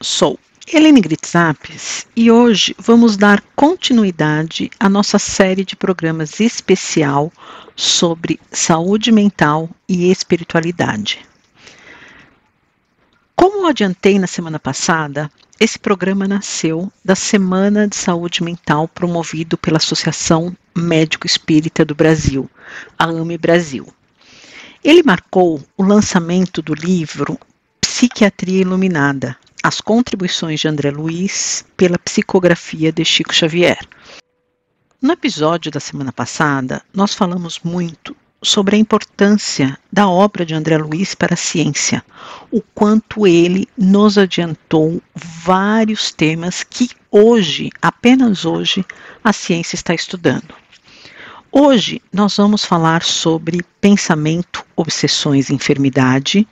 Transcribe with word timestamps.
Sou 0.00 0.38
Helene 0.72 1.00
Gritzapes 1.00 2.06
e 2.14 2.30
hoje 2.30 2.72
vamos 2.78 3.16
dar 3.16 3.42
continuidade 3.56 4.70
à 4.78 4.88
nossa 4.88 5.18
série 5.18 5.64
de 5.64 5.74
programas 5.74 6.38
especial 6.38 7.32
sobre 7.74 8.38
saúde 8.52 9.10
mental 9.10 9.68
e 9.88 10.08
espiritualidade. 10.08 11.18
Como 13.34 13.66
adiantei 13.66 14.20
na 14.20 14.28
semana 14.28 14.60
passada, 14.60 15.28
esse 15.58 15.80
programa 15.80 16.28
nasceu 16.28 16.92
da 17.04 17.16
Semana 17.16 17.88
de 17.88 17.96
Saúde 17.96 18.44
Mental 18.44 18.86
promovido 18.86 19.58
pela 19.58 19.78
Associação 19.78 20.56
Médico 20.76 21.26
Espírita 21.26 21.84
do 21.84 21.96
Brasil, 21.96 22.48
a 22.96 23.06
AME 23.06 23.36
Brasil. 23.36 23.92
Ele 24.84 25.02
marcou 25.02 25.60
o 25.76 25.82
lançamento 25.82 26.62
do 26.62 26.72
livro 26.72 27.36
Psiquiatria 27.80 28.60
Iluminada, 28.60 29.36
as 29.68 29.82
contribuições 29.82 30.60
de 30.60 30.66
André 30.66 30.90
Luiz 30.90 31.62
pela 31.76 31.98
psicografia 31.98 32.90
de 32.90 33.04
Chico 33.04 33.34
Xavier. 33.34 33.78
No 34.98 35.12
episódio 35.12 35.70
da 35.70 35.78
semana 35.78 36.10
passada, 36.10 36.80
nós 36.90 37.12
falamos 37.12 37.60
muito 37.62 38.16
sobre 38.42 38.76
a 38.76 38.78
importância 38.78 39.78
da 39.92 40.08
obra 40.08 40.46
de 40.46 40.54
André 40.54 40.78
Luiz 40.78 41.14
para 41.14 41.34
a 41.34 41.36
ciência, 41.36 42.02
o 42.50 42.62
quanto 42.74 43.26
ele 43.26 43.68
nos 43.76 44.16
adiantou 44.16 45.02
vários 45.14 46.12
temas 46.12 46.64
que 46.64 46.88
hoje, 47.10 47.68
apenas 47.82 48.46
hoje, 48.46 48.82
a 49.22 49.34
ciência 49.34 49.74
está 49.74 49.92
estudando. 49.92 50.54
Hoje 51.52 52.00
nós 52.10 52.38
vamos 52.38 52.64
falar 52.64 53.02
sobre 53.02 53.62
pensamento, 53.82 54.64
obsessões 54.74 55.50
e 55.50 55.54
enfermidade, 55.54 56.48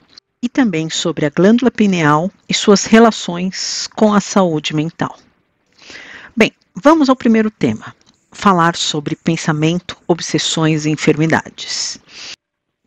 e 0.47 0.49
também 0.49 0.89
sobre 0.89 1.25
a 1.25 1.29
glândula 1.29 1.69
pineal 1.69 2.31
e 2.47 2.53
suas 2.53 2.85
relações 2.85 3.89
com 3.93 4.13
a 4.13 4.21
saúde 4.21 4.73
mental. 4.73 5.19
Bem, 6.33 6.53
vamos 6.73 7.09
ao 7.09 7.17
primeiro 7.17 7.51
tema: 7.51 7.93
falar 8.31 8.77
sobre 8.77 9.17
pensamento, 9.17 9.97
obsessões 10.07 10.85
e 10.85 10.89
enfermidades. 10.89 11.99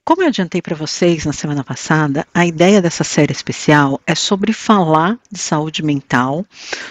Como 0.03 0.23
eu 0.23 0.29
adiantei 0.29 0.63
para 0.63 0.75
vocês 0.75 1.27
na 1.27 1.35
semana 1.35 1.63
passada, 1.63 2.27
a 2.33 2.47
ideia 2.47 2.81
dessa 2.81 3.05
série 3.05 3.31
especial 3.31 4.01
é 4.07 4.15
sobre 4.15 4.55
falar 4.55 5.19
de 5.31 5.39
saúde 5.39 5.83
mental, 5.83 6.47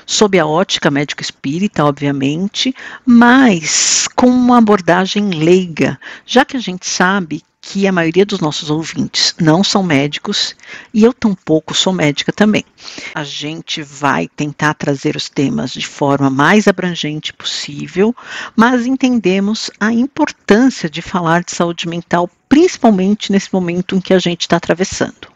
sob 0.05 0.37
a 0.37 0.45
ótica 0.45 0.91
médico 0.91 1.23
espírita, 1.23 1.83
obviamente, 1.83 2.73
mas 3.03 4.07
com 4.15 4.27
uma 4.27 4.59
abordagem 4.59 5.31
leiga, 5.31 5.99
já 6.27 6.45
que 6.45 6.55
a 6.55 6.59
gente 6.59 6.87
sabe 6.87 7.43
que 7.71 7.85
a 7.85 7.91
maioria 7.91 8.25
dos 8.25 8.39
nossos 8.39 8.71
ouvintes 8.71 9.35
não 9.39 9.63
são 9.63 9.83
médicos 9.83 10.55
e 10.91 11.03
eu 11.03 11.13
tampouco 11.13 11.75
sou 11.75 11.93
médica 11.93 12.33
também. 12.33 12.65
A 13.13 13.23
gente 13.23 13.83
vai 13.83 14.27
tentar 14.27 14.73
trazer 14.73 15.15
os 15.15 15.29
temas 15.29 15.71
de 15.73 15.85
forma 15.85 16.31
mais 16.31 16.67
abrangente 16.67 17.31
possível, 17.31 18.15
mas 18.55 18.87
entendemos 18.87 19.69
a 19.79 19.93
importância 19.93 20.89
de 20.89 20.99
falar 20.99 21.43
de 21.43 21.51
saúde 21.51 21.87
mental, 21.87 22.27
principalmente 22.49 23.31
nesse 23.31 23.53
momento 23.53 23.95
em 23.95 24.01
que 24.01 24.15
a 24.15 24.19
gente 24.19 24.41
está 24.41 24.57
atravessando. 24.57 25.27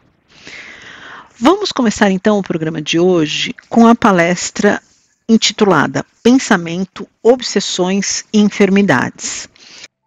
Vamos 1.38 1.72
começar 1.72 2.10
então 2.10 2.40
o 2.40 2.44
programa 2.44 2.82
de 2.82 2.98
hoje 2.98 3.54
com 3.70 3.86
a 3.86 3.94
palestra 3.94 4.82
intitulada 5.30 6.04
Pensamento, 6.24 7.08
Obsessões 7.22 8.26
e 8.34 8.40
Enfermidades 8.40 9.48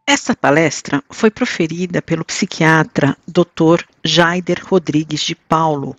essa 0.06 0.36
palestra 0.36 1.02
foi 1.10 1.30
proferida 1.32 2.00
pelo 2.00 2.24
psiquiatra 2.24 3.16
Dr. 3.26 3.82
Jaider 4.04 4.62
Rodrigues 4.64 5.20
de 5.20 5.34
Paulo. 5.34 5.96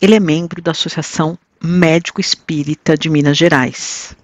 Ele 0.00 0.14
é 0.14 0.20
membro 0.20 0.62
da 0.62 0.70
Associação 0.70 1.36
Médico 1.60 2.20
Espírita 2.20 2.96
de 2.96 3.10
Minas 3.10 3.36
Gerais. 3.36 4.16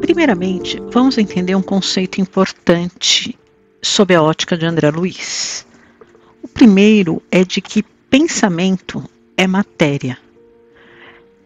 Primeiramente, 0.00 0.80
vamos 0.90 1.18
entender 1.18 1.54
um 1.54 1.62
conceito 1.62 2.18
importante 2.18 3.38
sob 3.82 4.14
a 4.14 4.22
ótica 4.22 4.56
de 4.56 4.64
André 4.64 4.90
Luiz. 4.90 5.66
O 6.42 6.48
primeiro 6.48 7.22
é 7.30 7.44
de 7.44 7.60
que 7.60 7.82
pensamento 8.08 9.04
é 9.36 9.46
matéria 9.46 10.18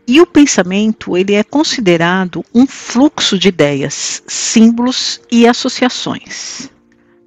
e 0.07 0.21
o 0.21 0.27
pensamento 0.27 1.17
ele 1.17 1.35
é 1.35 1.43
considerado 1.43 2.45
um 2.55 2.67
fluxo 2.67 3.39
de 3.39 3.49
ideias, 3.49 4.23
símbolos 4.27 5.21
e 5.31 5.47
associações. 5.47 6.71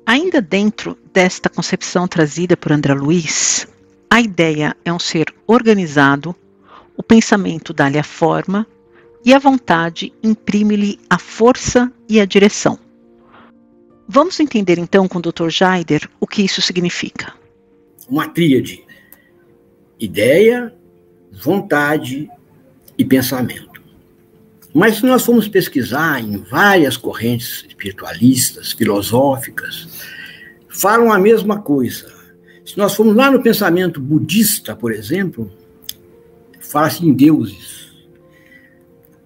Ainda 0.05 0.41
dentro 0.41 0.97
desta 1.11 1.49
concepção 1.49 2.07
trazida 2.07 2.55
por 2.55 2.71
André 2.71 2.93
Luiz, 2.93 3.67
a 4.09 4.21
ideia 4.21 4.75
é 4.85 4.93
um 4.93 4.99
ser 4.99 5.33
organizado, 5.45 6.35
o 6.95 7.03
pensamento 7.03 7.73
dá-lhe 7.73 7.99
a 7.99 8.03
forma 8.03 8.65
e 9.25 9.33
a 9.33 9.39
vontade 9.39 10.13
imprime-lhe 10.23 10.99
a 11.09 11.17
força 11.17 11.91
e 12.07 12.21
a 12.21 12.25
direção. 12.25 12.79
Vamos 14.07 14.39
entender 14.39 14.77
então 14.77 15.07
com 15.07 15.19
o 15.19 15.21
Dr. 15.21 15.49
Jaider 15.49 16.09
o 16.19 16.25
que 16.25 16.41
isso 16.41 16.61
significa. 16.61 17.33
Uma 18.07 18.29
tríade: 18.29 18.85
ideia, 19.99 20.73
vontade 21.33 22.29
e 22.97 23.05
pensamento. 23.05 23.81
Mas 24.73 24.97
se 24.97 25.05
nós 25.05 25.25
formos 25.25 25.47
pesquisar 25.47 26.21
em 26.21 26.37
várias 26.37 26.97
correntes 26.97 27.65
espiritualistas, 27.67 28.73
filosóficas, 28.73 29.87
falam 30.67 31.11
a 31.11 31.17
mesma 31.17 31.59
coisa. 31.59 32.13
Se 32.65 32.77
nós 32.77 32.93
formos 32.93 33.15
lá 33.15 33.31
no 33.31 33.41
pensamento 33.41 33.99
budista, 33.99 34.75
por 34.75 34.91
exemplo, 34.91 35.51
fala-se 36.59 37.05
em 37.05 37.13
deuses. 37.13 37.87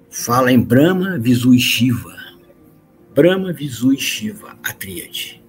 Fala 0.09 0.51
em 0.51 0.59
Brahma, 0.59 1.17
Visu 1.17 1.53
e 1.53 1.59
Shiva. 1.59 2.15
Brahma, 3.13 3.51
Visu 3.51 3.93
e 3.93 3.97
Shiva, 3.97 4.57
a 4.63 4.71
tríade. 4.71 5.41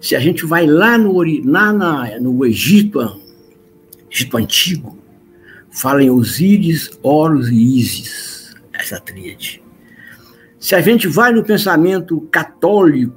Se 0.00 0.16
a 0.16 0.20
gente 0.20 0.46
vai 0.46 0.66
lá 0.66 0.98
no, 0.98 1.22
lá 1.44 1.72
na, 1.72 2.18
no 2.18 2.44
Egito, 2.44 3.20
Egito 4.10 4.36
Antigo, 4.36 4.98
fala 5.74 6.02
em 6.02 6.10
Osíris, 6.10 6.90
Horus 7.02 7.48
e 7.48 7.78
Ísis, 7.78 8.54
essa 8.72 9.00
tríade. 9.00 9.62
Se 10.58 10.74
a 10.74 10.80
gente 10.80 11.08
vai 11.08 11.32
no 11.32 11.44
pensamento 11.44 12.20
católico, 12.30 13.14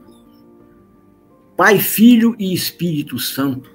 Pai, 1.55 1.79
Filho 1.79 2.35
e 2.37 2.53
Espírito 2.53 3.17
Santo, 3.19 3.71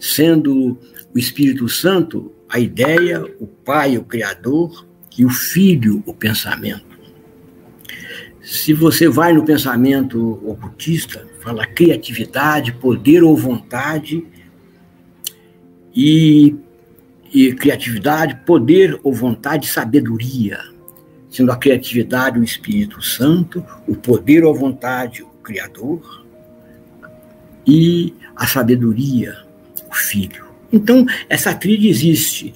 sendo 0.00 0.78
o 1.14 1.18
Espírito 1.18 1.68
Santo 1.68 2.32
a 2.48 2.58
ideia, 2.58 3.22
o 3.38 3.46
Pai, 3.46 3.98
o 3.98 4.04
Criador, 4.04 4.86
e 5.16 5.24
o 5.24 5.28
Filho, 5.28 6.02
o 6.06 6.14
pensamento. 6.14 6.98
Se 8.40 8.72
você 8.72 9.08
vai 9.08 9.32
no 9.32 9.44
pensamento 9.44 10.40
ocultista, 10.48 11.26
fala 11.40 11.66
criatividade, 11.66 12.72
poder 12.72 13.22
ou 13.22 13.36
vontade, 13.36 14.24
e 15.94 16.56
e 17.32 17.52
criatividade, 17.52 18.40
poder 18.46 18.98
ou 19.02 19.12
vontade, 19.12 19.68
sabedoria, 19.68 20.58
sendo 21.30 21.52
a 21.52 21.56
criatividade 21.56 22.38
o 22.38 22.44
Espírito 22.44 23.02
Santo, 23.02 23.64
o 23.86 23.94
poder 23.94 24.44
ou 24.44 24.54
vontade 24.54 25.22
o 25.22 25.28
Criador 25.42 26.24
e 27.66 28.14
a 28.34 28.46
sabedoria 28.46 29.36
o 29.90 29.94
Filho. 29.94 30.46
Então, 30.72 31.06
essa 31.28 31.54
tríade 31.54 31.88
existe 31.88 32.54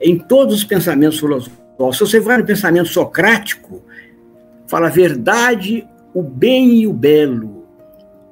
em 0.00 0.18
todos 0.18 0.54
os 0.56 0.64
pensamentos 0.64 1.18
filosóficos. 1.18 1.96
Se 1.96 2.00
você 2.00 2.20
vai 2.20 2.38
no 2.38 2.44
pensamento 2.44 2.88
socrático, 2.88 3.82
fala 4.66 4.88
a 4.88 4.90
verdade, 4.90 5.86
o 6.12 6.22
bem 6.22 6.80
e 6.80 6.86
o 6.86 6.92
belo. 6.92 7.64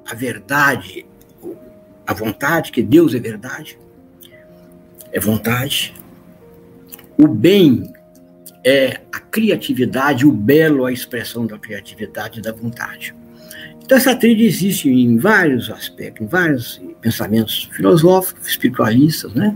A 0.09 0.13
verdade, 0.13 1.05
a 2.05 2.13
vontade, 2.13 2.71
que 2.71 2.81
Deus 2.81 3.15
é 3.15 3.19
verdade, 3.19 3.77
é 5.13 5.19
vontade. 5.19 5.93
O 7.17 7.27
bem 7.27 7.93
é 8.65 9.01
a 9.11 9.19
criatividade, 9.19 10.25
o 10.25 10.31
belo 10.31 10.85
a 10.85 10.91
expressão 10.91 11.45
da 11.45 11.57
criatividade 11.57 12.39
e 12.39 12.41
da 12.41 12.51
vontade. 12.51 13.15
Então, 13.83 13.97
essa 13.97 14.15
tríade 14.15 14.43
existe 14.43 14.89
em 14.89 15.17
vários 15.17 15.69
aspectos, 15.69 16.25
em 16.25 16.27
vários 16.27 16.81
pensamentos 16.99 17.69
filosóficos, 17.73 18.47
espiritualistas, 18.47 19.33
né? 19.33 19.55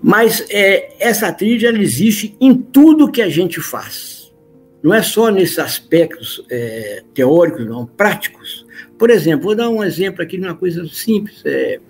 Mas 0.00 0.46
é, 0.48 0.94
essa 1.00 1.32
tríade 1.32 1.66
ela 1.66 1.78
existe 1.78 2.36
em 2.40 2.54
tudo 2.54 3.10
que 3.10 3.20
a 3.20 3.28
gente 3.28 3.60
faz. 3.60 4.32
Não 4.80 4.94
é 4.94 5.02
só 5.02 5.28
nesses 5.28 5.58
aspectos 5.58 6.42
é, 6.48 7.02
teóricos, 7.12 7.66
não, 7.66 7.84
práticos. 7.84 8.64
Por 8.96 9.10
exemplo, 9.10 9.46
vou 9.46 9.56
dar 9.56 9.68
um 9.68 9.82
exemplo 9.82 10.22
aqui 10.22 10.38
de 10.38 10.44
uma 10.44 10.54
coisa 10.54 10.86
simples. 10.86 11.42
É, 11.44 11.80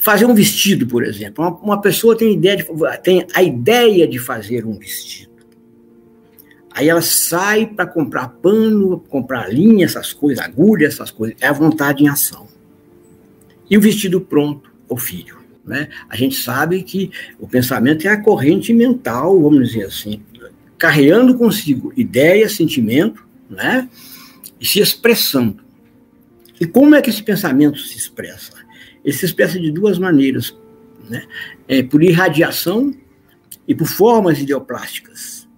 fazer 0.00 0.24
um 0.24 0.34
vestido, 0.34 0.86
por 0.86 1.04
exemplo. 1.04 1.44
Uma, 1.44 1.56
uma 1.58 1.80
pessoa 1.80 2.16
tem, 2.16 2.34
ideia 2.34 2.56
de, 2.56 2.66
tem 3.02 3.26
a 3.34 3.42
ideia 3.42 4.08
de 4.08 4.18
fazer 4.18 4.64
um 4.66 4.78
vestido. 4.78 5.30
Aí 6.72 6.88
ela 6.88 7.02
sai 7.02 7.66
para 7.66 7.86
comprar 7.86 8.28
pano, 8.28 9.00
comprar 9.08 9.52
linha, 9.52 9.84
essas 9.84 10.12
coisas, 10.12 10.42
agulha, 10.42 10.86
essas 10.86 11.10
coisas. 11.10 11.36
É 11.40 11.48
a 11.48 11.52
vontade 11.52 12.02
em 12.02 12.08
ação. 12.08 12.46
E 13.68 13.76
o 13.76 13.80
vestido 13.80 14.20
pronto, 14.20 14.72
o 14.88 14.96
filho. 14.96 15.38
Né? 15.64 15.88
A 16.08 16.16
gente 16.16 16.36
sabe 16.36 16.82
que 16.82 17.10
o 17.38 17.46
pensamento 17.46 18.06
é 18.06 18.10
a 18.10 18.20
corrente 18.20 18.72
mental, 18.72 19.40
vamos 19.40 19.68
dizer 19.68 19.84
assim, 19.84 20.22
carregando 20.78 21.36
consigo 21.36 21.92
ideia, 21.96 22.48
sentimento, 22.48 23.26
né? 23.48 23.88
e 24.58 24.64
se 24.64 24.80
expressando. 24.80 25.62
E 26.58 26.66
como 26.66 26.94
é 26.94 27.02
que 27.02 27.10
esse 27.10 27.22
pensamento 27.22 27.78
se 27.78 27.96
expressa? 27.96 28.59
Ele 29.04 29.14
se 29.14 29.24
expressa 29.24 29.58
de 29.58 29.70
duas 29.70 29.98
maneiras, 29.98 30.56
né? 31.08 31.24
É, 31.66 31.82
por 31.82 32.02
irradiação 32.02 32.94
e 33.66 33.74
por 33.74 33.86
formas 33.86 34.38
ideoplásticas. 34.38 35.48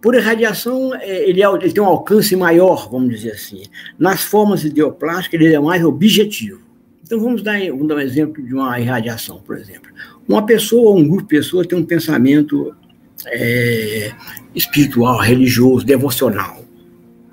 Por 0.00 0.14
irradiação, 0.14 0.94
é, 0.94 1.28
ele, 1.28 1.42
é, 1.42 1.46
ele, 1.46 1.72
tem 1.72 1.82
um 1.82 1.86
alcance 1.86 2.36
maior, 2.36 2.88
vamos 2.90 3.10
dizer 3.10 3.32
assim. 3.32 3.64
Nas 3.98 4.22
formas 4.22 4.64
ideoplásticas, 4.64 5.40
ele 5.40 5.54
é 5.54 5.60
mais 5.60 5.82
objetivo. 5.84 6.60
Então, 7.02 7.20
vamos 7.20 7.42
dar, 7.42 7.58
vamos 7.68 7.88
dar 7.88 7.96
um 7.96 8.00
exemplo 8.00 8.42
de 8.42 8.52
uma 8.52 8.78
irradiação, 8.80 9.40
por 9.40 9.56
exemplo. 9.56 9.90
Uma 10.28 10.44
pessoa 10.44 10.96
um 10.96 11.06
grupo 11.06 11.22
de 11.22 11.28
pessoas 11.28 11.66
tem 11.66 11.78
um 11.78 11.84
pensamento 11.84 12.74
é, 13.26 14.12
espiritual, 14.54 15.18
religioso, 15.18 15.84
devocional 15.84 16.64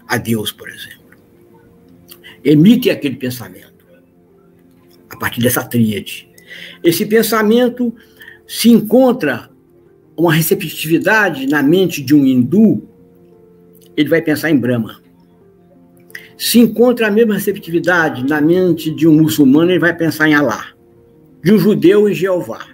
a 0.07 0.17
Deus, 0.17 0.51
por 0.51 0.69
exemplo. 0.69 1.03
Emite 2.43 2.89
aquele 2.89 3.15
pensamento 3.15 3.72
partir 5.23 5.39
dessa 5.39 5.63
tríade. 5.63 6.29
Esse 6.83 7.05
pensamento 7.05 7.95
se 8.45 8.69
encontra 8.69 9.49
uma 10.17 10.33
receptividade 10.33 11.47
na 11.47 11.63
mente 11.63 12.01
de 12.01 12.13
um 12.13 12.25
hindu, 12.25 12.83
ele 13.95 14.09
vai 14.09 14.21
pensar 14.21 14.51
em 14.51 14.57
Brahma. 14.57 15.01
Se 16.37 16.59
encontra 16.59 17.07
a 17.07 17.11
mesma 17.11 17.35
receptividade 17.35 18.27
na 18.27 18.41
mente 18.41 18.91
de 18.91 19.07
um 19.07 19.13
muçulmano, 19.13 19.71
ele 19.71 19.79
vai 19.79 19.95
pensar 19.95 20.27
em 20.27 20.33
Alá. 20.33 20.73
De 21.41 21.53
um 21.53 21.57
judeu 21.57 22.09
em 22.09 22.13
Jeová. 22.13 22.67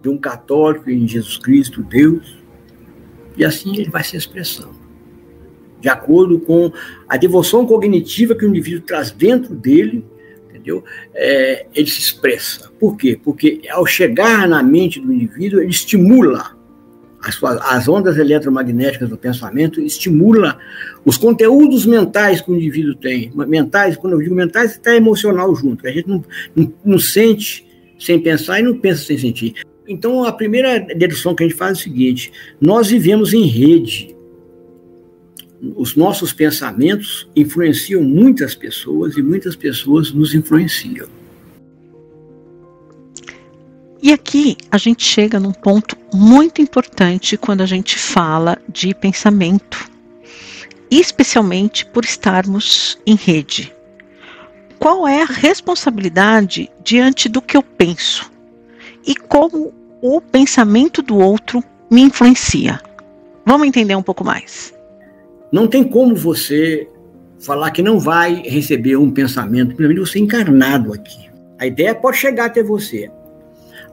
De 0.00 0.08
um 0.08 0.16
católico 0.16 0.88
em 0.88 1.08
Jesus 1.08 1.38
Cristo, 1.38 1.82
Deus. 1.82 2.38
E 3.36 3.44
assim 3.44 3.74
ele 3.74 3.90
vai 3.90 4.04
se 4.04 4.16
expressando. 4.16 4.78
De 5.80 5.88
acordo 5.88 6.38
com 6.38 6.70
a 7.08 7.16
devoção 7.16 7.66
cognitiva 7.66 8.36
que 8.36 8.44
o 8.44 8.48
indivíduo 8.48 8.82
traz 8.82 9.10
dentro 9.10 9.56
dele 9.56 10.04
entendeu? 10.60 10.84
É, 11.14 11.66
ele 11.74 11.90
se 11.90 11.98
expressa. 11.98 12.70
Por 12.78 12.96
quê? 12.96 13.18
Porque 13.22 13.62
ao 13.70 13.86
chegar 13.86 14.46
na 14.46 14.62
mente 14.62 15.00
do 15.00 15.12
indivíduo, 15.12 15.60
ele 15.60 15.70
estimula 15.70 16.56
as, 17.22 17.38
as 17.42 17.88
ondas 17.88 18.16
eletromagnéticas 18.16 19.08
do 19.08 19.16
pensamento, 19.16 19.80
estimula 19.80 20.58
os 21.04 21.16
conteúdos 21.16 21.84
mentais 21.84 22.40
que 22.40 22.50
o 22.50 22.54
indivíduo 22.54 22.94
tem. 22.94 23.32
Mentais, 23.34 23.96
quando 23.96 24.14
eu 24.14 24.20
digo 24.20 24.34
mentais, 24.34 24.72
está 24.72 24.94
emocional 24.94 25.54
junto. 25.54 25.86
A 25.86 25.90
gente 25.90 26.08
não, 26.08 26.24
não, 26.54 26.72
não 26.84 26.98
sente 26.98 27.66
sem 27.98 28.20
pensar 28.20 28.60
e 28.60 28.62
não 28.62 28.78
pensa 28.78 29.04
sem 29.04 29.18
sentir. 29.18 29.54
Então, 29.86 30.24
a 30.24 30.32
primeira 30.32 30.78
dedução 30.78 31.34
que 31.34 31.42
a 31.42 31.48
gente 31.48 31.58
faz 31.58 31.78
é 31.78 31.80
o 31.80 31.82
seguinte: 31.82 32.32
nós 32.60 32.88
vivemos 32.88 33.34
em 33.34 33.44
rede 33.44 34.14
os 35.76 35.94
nossos 35.94 36.32
pensamentos 36.32 37.28
influenciam 37.36 38.02
muitas 38.02 38.54
pessoas 38.54 39.16
e 39.16 39.22
muitas 39.22 39.54
pessoas 39.54 40.10
nos 40.12 40.34
influenciam. 40.34 41.06
E 44.02 44.12
aqui 44.12 44.56
a 44.70 44.78
gente 44.78 45.04
chega 45.04 45.38
num 45.38 45.52
ponto 45.52 45.96
muito 46.14 46.62
importante 46.62 47.36
quando 47.36 47.60
a 47.60 47.66
gente 47.66 47.98
fala 47.98 48.56
de 48.66 48.94
pensamento, 48.94 49.90
especialmente 50.90 51.84
por 51.84 52.04
estarmos 52.04 52.98
em 53.06 53.14
rede. 53.14 53.72
Qual 54.78 55.06
é 55.06 55.22
a 55.22 55.26
responsabilidade 55.26 56.70
diante 56.82 57.28
do 57.28 57.42
que 57.42 57.54
eu 57.54 57.62
penso 57.62 58.32
e 59.06 59.14
como 59.14 59.74
o 60.00 60.20
pensamento 60.22 61.02
do 61.02 61.18
outro 61.18 61.62
me 61.90 62.00
influencia? 62.00 62.80
Vamos 63.44 63.66
entender 63.66 63.94
um 63.94 64.02
pouco 64.02 64.24
mais. 64.24 64.72
Não 65.52 65.66
tem 65.66 65.82
como 65.82 66.14
você 66.14 66.88
falar 67.40 67.70
que 67.70 67.82
não 67.82 67.98
vai 67.98 68.42
receber 68.42 68.96
um 68.96 69.10
pensamento, 69.10 69.74
primeiro 69.74 70.06
você 70.06 70.18
encarnado 70.18 70.92
aqui. 70.92 71.30
A 71.58 71.66
ideia 71.66 71.94
pode 71.94 72.18
chegar 72.18 72.46
até 72.46 72.62
você. 72.62 73.10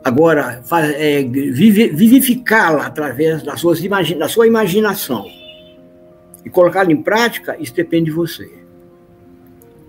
Agora, 0.04 0.62
é, 0.95 1.24
vivificá-la 1.24 2.86
através 2.86 3.44
das 3.44 3.59
suas 3.59 3.81
da 4.18 4.30
sua 4.30 4.48
imaginação 4.48 5.25
e 6.45 6.50
colocá-la 6.50 6.92
em 6.92 7.01
prática, 7.01 7.57
isso 7.60 7.74
depende 7.74 8.06
de 8.06 8.12
você. 8.12 8.50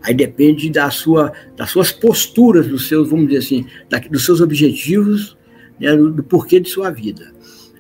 Aí 0.03 0.15
depende 0.15 0.71
da 0.71 0.91
sua, 0.91 1.33
das 1.57 1.71
suas 1.71 1.93
posturas, 1.93 2.67
dos 2.67 2.89
seus, 2.89 3.11
vamos 3.11 3.29
dizer 3.29 3.39
assim, 3.39 3.67
da, 3.89 3.99
dos 3.99 4.25
seus 4.25 4.41
objetivos, 4.41 5.37
né, 5.79 5.97
do, 5.97 6.11
do 6.11 6.23
porquê 6.23 6.59
de 6.59 6.69
sua 6.69 6.91
vida. 6.91 7.33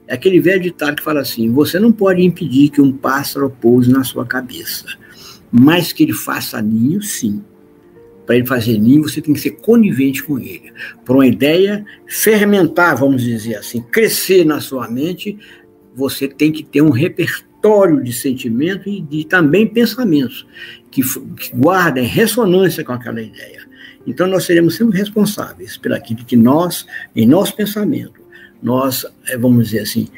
É 0.08 0.14
aquele 0.14 0.40
velho 0.40 0.62
ditado 0.62 0.96
que 0.96 1.05
fala 1.05 1.20
assim: 1.20 1.52
você 1.52 1.78
não 1.78 1.93
pode 1.93 2.22
impedir 2.22 2.70
que 2.70 2.81
um 2.81 2.90
pássaro 2.90 3.50
pouse 3.50 3.90
na 3.90 4.02
sua 4.02 4.25
cabeça, 4.25 4.87
mas 5.52 5.93
que 5.93 6.02
ele 6.02 6.14
faça 6.14 6.60
ninho, 6.62 7.02
sim. 7.02 7.44
Para 8.25 8.37
ele 8.37 8.46
fazer 8.46 8.78
ninho, 8.78 9.02
você 9.02 9.20
tem 9.20 9.32
que 9.34 9.40
ser 9.40 9.52
conivente 9.52 10.22
com 10.22 10.38
ele. 10.38 10.72
Para 11.05 11.14
uma 11.14 11.26
ideia 11.26 11.84
fermentar, 12.06 12.96
vamos 12.96 13.22
dizer 13.22 13.56
assim, 13.56 13.81
crescer 13.81 14.44
na 14.44 14.60
sua 14.60 14.88
mente, 14.88 15.38
você 15.94 16.28
tem 16.28 16.52
que 16.52 16.62
ter 16.62 16.82
um 16.82 16.90
repertório 16.90 18.02
de 18.02 18.12
sentimentos 18.12 18.87
e 18.87 19.00
de 19.00 19.25
também 19.25 19.66
pensamentos 19.66 20.46
que, 20.90 21.02
que 21.02 21.56
guardem 21.56 22.05
ressonância 22.05 22.84
com 22.84 22.93
aquela 22.93 23.22
ideia. 23.22 23.66
Então, 24.06 24.26
nós 24.26 24.44
seremos 24.44 24.76
sempre 24.76 24.99
responsáveis 24.99 25.76
pelaquilo 25.76 26.24
que 26.24 26.36
nós, 26.36 26.86
em 27.17 27.27
nosso 27.27 27.56
pensamento, 27.56 28.18
nós, 28.62 29.06
eh, 29.29 29.36
vamos 29.36 29.67
dizer 29.67 29.81
assim, 29.81 30.08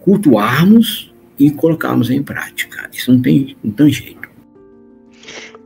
cultuarmos 0.00 1.12
e 1.38 1.50
colocarmos 1.50 2.10
em 2.10 2.22
prática. 2.22 2.88
Isso 2.92 3.12
não 3.12 3.20
tem, 3.20 3.56
não 3.62 3.72
tem 3.72 3.90
jeito. 3.90 4.26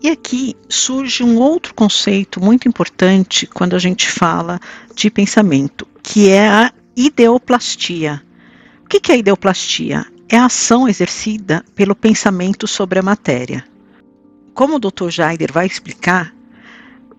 E 0.02 0.08
aqui 0.08 0.54
surge 0.68 1.22
um 1.22 1.38
outro 1.38 1.74
conceito 1.74 2.40
muito 2.40 2.66
importante 2.66 3.46
quando 3.46 3.76
a 3.76 3.78
gente 3.78 4.08
fala 4.10 4.58
de 4.94 5.10
pensamento, 5.10 5.86
que 6.02 6.30
é 6.30 6.48
a 6.48 6.72
ideoplastia. 6.96 8.22
O 8.82 8.88
que 8.88 9.12
é 9.12 9.14
a 9.14 9.18
ideoplastia? 9.18 10.06
É 10.26 10.38
a 10.38 10.46
ação 10.46 10.88
exercida 10.88 11.62
pelo 11.74 11.94
pensamento 11.94 12.66
sobre 12.66 12.98
a 12.98 13.02
matéria. 13.02 13.64
Como 14.54 14.76
o 14.76 14.78
Dr. 14.78 15.10
Jaider 15.10 15.52
vai 15.52 15.66
explicar, 15.66 16.34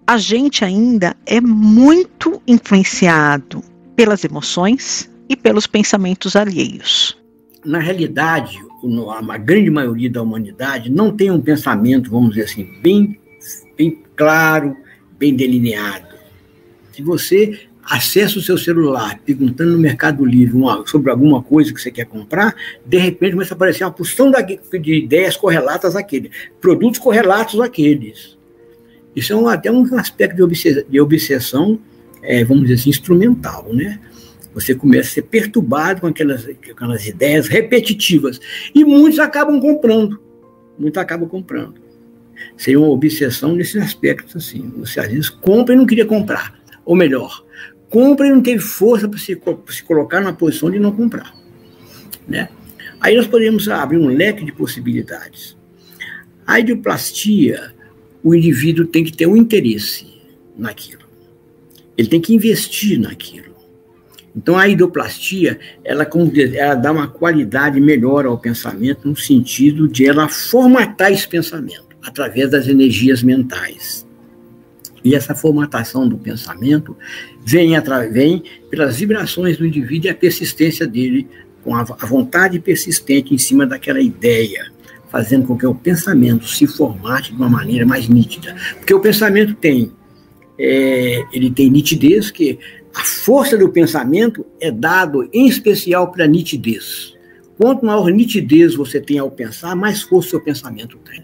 a 0.08 0.18
gente 0.18 0.65
ainda 0.65 1.15
é 1.25 1.39
muito 1.39 2.41
influenciado 2.48 3.63
pelas 3.96 4.24
emoções 4.24 5.10
e 5.30 5.36
pelos 5.36 5.68
pensamentos 5.68 6.36
alheios. 6.36 7.18
Na 7.64 7.80
realidade, 7.80 8.58
a 9.30 9.38
grande 9.38 9.70
maioria 9.70 10.10
da 10.10 10.22
humanidade 10.22 10.92
não 10.92 11.16
tem 11.16 11.30
um 11.30 11.42
pensamento, 11.42 12.10
vamos 12.10 12.32
dizer 12.32 12.46
assim, 12.46 12.68
bem, 12.82 13.20
bem 13.78 14.02
claro, 14.16 14.76
bem 15.18 15.36
delineado. 15.36 16.16
Se 16.92 17.02
você 17.02 17.68
acessa 17.84 18.40
o 18.40 18.42
seu 18.42 18.58
celular 18.58 19.20
perguntando 19.26 19.72
no 19.72 19.78
Mercado 19.78 20.26
Livre 20.26 20.56
uma, 20.56 20.86
sobre 20.88 21.12
alguma 21.12 21.42
coisa 21.42 21.74
que 21.74 21.82
você 21.82 21.92
quer 21.92 22.06
comprar, 22.06 22.56
de 22.86 22.98
repente 22.98 23.34
começa 23.34 23.54
a 23.54 23.56
aparecer 23.56 23.84
uma 23.84 23.92
porção 23.92 24.32
de 24.32 24.94
ideias 24.94 25.38
correlatas 25.38 25.96
àqueles, 25.96 26.32
produtos 26.60 27.00
correlatos 27.00 27.60
àqueles. 27.60 28.38
Isso 29.16 29.34
é 29.34 29.36
um, 29.36 29.48
até 29.48 29.72
um 29.72 29.84
aspecto 29.98 30.48
de 30.90 31.02
obsessão 31.02 31.80
é, 32.22 32.44
vamos 32.44 32.63
dizer 32.63 32.75
assim, 32.75 32.90
instrumental, 32.90 33.68
né? 33.74 34.00
Você 34.54 34.75
começa 34.75 35.10
a 35.10 35.13
ser 35.13 35.22
perturbado 35.24 36.01
com 36.01 36.08
aquelas, 36.08 36.46
aquelas 36.46 37.08
ideias 37.08 37.48
repetitivas. 37.48 38.40
E 38.75 38.84
muitos 38.84 39.20
acabam 39.20 39.60
comprando. 39.62 40.22
Muitos 40.78 41.01
acabam 41.01 41.28
comprando. 41.28 41.75
Seria 42.58 42.80
uma 42.80 42.90
obsessão 42.90 43.56
nesse 43.56 43.80
aspecto, 43.80 44.38
assim. 44.38 44.74
Você 44.78 45.00
às 45.00 45.08
vezes 45.08 45.30
compra 45.30 45.74
e 45.74 45.78
não 45.78 45.86
queria 45.86 46.06
comprar. 46.06 46.60
Ou 46.84 46.96
melhor, 46.96 47.46
compra 47.90 48.28
e 48.28 48.32
não 48.32 48.42
teve 48.42 48.60
força 48.60 49.08
para 49.08 49.20
se, 49.20 49.40
se 49.70 49.84
colocar 49.84 50.20
na 50.20 50.34
posição 50.34 50.70
de 50.70 50.80
não 50.80 50.92
comprar. 50.92 51.34
Né? 52.28 52.50
Aí 53.00 53.16
nós 53.16 53.28
podemos 53.28 53.70
abrir 53.70 53.98
um 53.98 54.08
leque 54.08 54.44
de 54.44 54.51
possibilidades. 54.51 55.58
A 56.46 56.60
idioplastia 56.60 57.74
o 58.24 58.36
indivíduo 58.36 58.86
tem 58.86 59.04
que 59.04 59.12
ter 59.12 59.28
um 59.28 59.36
interesse 59.36 60.08
naquilo. 60.58 61.00
Ele 61.98 62.08
tem 62.08 62.22
que 62.22 62.34
investir 62.34 63.00
naquilo. 63.00 63.52
Então 64.36 64.58
a 64.58 64.68
idoplastia, 64.68 65.60
ela, 65.84 66.08
ela 66.56 66.76
dá 66.76 66.92
uma 66.92 67.08
qualidade 67.08 67.80
melhor 67.80 68.26
ao 68.26 68.38
pensamento 68.38 69.08
no 69.08 69.16
sentido 69.16 69.88
de 69.88 70.08
ela 70.08 70.30
formatar 70.30 71.12
esse 71.12 71.28
pensamento 71.28 71.92
através 72.02 72.50
das 72.50 72.68
energias 72.68 73.22
mentais. 73.22 74.08
E 75.04 75.16
essa 75.16 75.34
formatação 75.34 76.08
do 76.08 76.18
pensamento 76.18 76.96
vem, 77.44 77.72
vem 78.12 78.44
pelas 78.70 78.98
vibrações 78.98 79.58
do 79.58 79.66
indivíduo 79.66 80.08
e 80.08 80.12
a 80.12 80.16
persistência 80.16 80.88
dele, 80.88 81.28
com 81.64 81.76
a, 81.76 81.82
a 81.82 82.06
vontade 82.06 82.60
persistente 82.60 83.34
em 83.34 83.38
cima 83.38 83.66
daquela 83.66 84.00
ideia, 84.00 84.72
fazendo 85.10 85.48
com 85.48 85.58
que 85.58 85.66
o 85.66 85.76
pensamento 85.76 86.48
se 86.48 86.66
formate 86.68 87.32
de 87.32 87.38
uma 87.38 87.50
maneira 87.50 87.86
mais 87.86 88.08
nítida. 88.08 88.56
Porque 88.78 88.94
o 88.94 89.00
pensamento 89.00 89.56
tem, 89.56 89.92
é, 90.62 91.24
ele 91.34 91.50
tem 91.50 91.70
nitidez, 91.70 92.30
que 92.30 92.60
a 92.94 93.03
força 93.03 93.58
do 93.58 93.70
pensamento 93.70 94.46
é 94.60 94.70
dado 94.70 95.27
em 95.34 95.48
especial 95.48 96.12
para 96.12 96.27
nitidez. 96.27 97.13
Quanto 97.58 97.86
maior 97.86 98.10
nitidez 98.12 98.75
você 98.75 99.00
tem 99.00 99.18
ao 99.18 99.32
pensar, 99.32 99.75
mais 99.75 100.01
força 100.01 100.27
o 100.27 100.32
seu 100.32 100.41
pensamento 100.41 100.98
tem. 101.00 101.24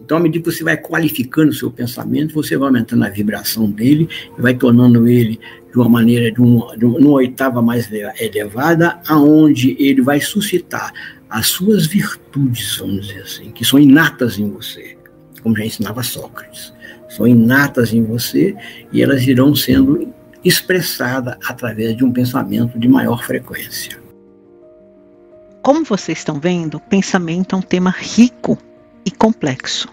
Então, 0.00 0.16
à 0.16 0.20
medida 0.20 0.42
que 0.42 0.50
você 0.50 0.64
vai 0.64 0.76
qualificando 0.76 1.50
o 1.50 1.54
seu 1.54 1.70
pensamento, 1.70 2.32
você 2.32 2.56
vai 2.56 2.68
aumentando 2.68 3.04
a 3.04 3.10
vibração 3.10 3.70
dele, 3.70 4.08
vai 4.38 4.54
tornando 4.54 5.06
ele 5.06 5.38
de 5.70 5.76
uma 5.76 5.88
maneira, 5.88 6.32
de, 6.32 6.40
um, 6.40 6.66
de 6.78 6.84
uma 6.86 7.10
oitava 7.10 7.60
mais 7.60 7.90
elevada, 8.18 9.00
aonde 9.06 9.76
ele 9.78 10.00
vai 10.00 10.20
suscitar 10.20 10.92
as 11.28 11.48
suas 11.48 11.86
virtudes, 11.86 12.78
vamos 12.78 13.08
dizer 13.08 13.20
assim, 13.20 13.50
que 13.50 13.64
são 13.64 13.78
inatas 13.78 14.38
em 14.38 14.48
você, 14.48 14.96
como 15.42 15.56
já 15.56 15.66
ensinava 15.66 16.02
Sócrates. 16.02 16.72
São 17.08 17.26
inatas 17.26 17.92
em 17.92 18.02
você 18.04 18.54
e 18.92 19.02
elas 19.02 19.22
irão 19.26 19.54
sendo 19.54 20.12
expressadas 20.44 21.36
através 21.46 21.96
de 21.96 22.04
um 22.04 22.12
pensamento 22.12 22.78
de 22.78 22.88
maior 22.88 23.24
frequência. 23.24 23.98
Como 25.62 25.84
vocês 25.84 26.18
estão 26.18 26.38
vendo, 26.38 26.80
pensamento 26.80 27.54
é 27.54 27.58
um 27.58 27.62
tema 27.62 27.90
rico 27.90 28.56
e 29.04 29.10
complexo. 29.10 29.88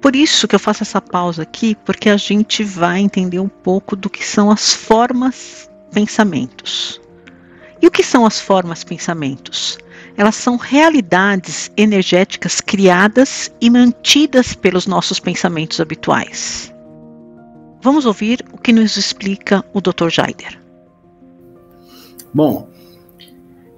Por 0.00 0.14
isso 0.14 0.46
que 0.46 0.54
eu 0.54 0.60
faço 0.60 0.82
essa 0.82 1.00
pausa 1.00 1.42
aqui, 1.42 1.76
porque 1.84 2.08
a 2.08 2.16
gente 2.16 2.62
vai 2.62 3.00
entender 3.00 3.40
um 3.40 3.48
pouco 3.48 3.96
do 3.96 4.08
que 4.08 4.24
são 4.24 4.50
as 4.50 4.72
formas 4.72 5.68
pensamentos. 5.92 7.00
E 7.80 7.86
o 7.86 7.90
que 7.90 8.02
são 8.02 8.24
as 8.24 8.40
formas 8.40 8.84
pensamentos? 8.84 9.78
Elas 10.16 10.36
são 10.36 10.56
realidades 10.56 11.70
energéticas 11.76 12.60
criadas 12.60 13.52
e 13.60 13.68
mantidas 13.68 14.54
pelos 14.54 14.86
nossos 14.86 15.20
pensamentos 15.20 15.80
habituais. 15.80 16.72
Vamos 17.82 18.06
ouvir 18.06 18.44
o 18.52 18.58
que 18.58 18.72
nos 18.72 18.96
explica 18.96 19.64
o 19.72 19.80
Dr. 19.80 20.08
Jaider. 20.08 20.58
Bom, 22.32 22.68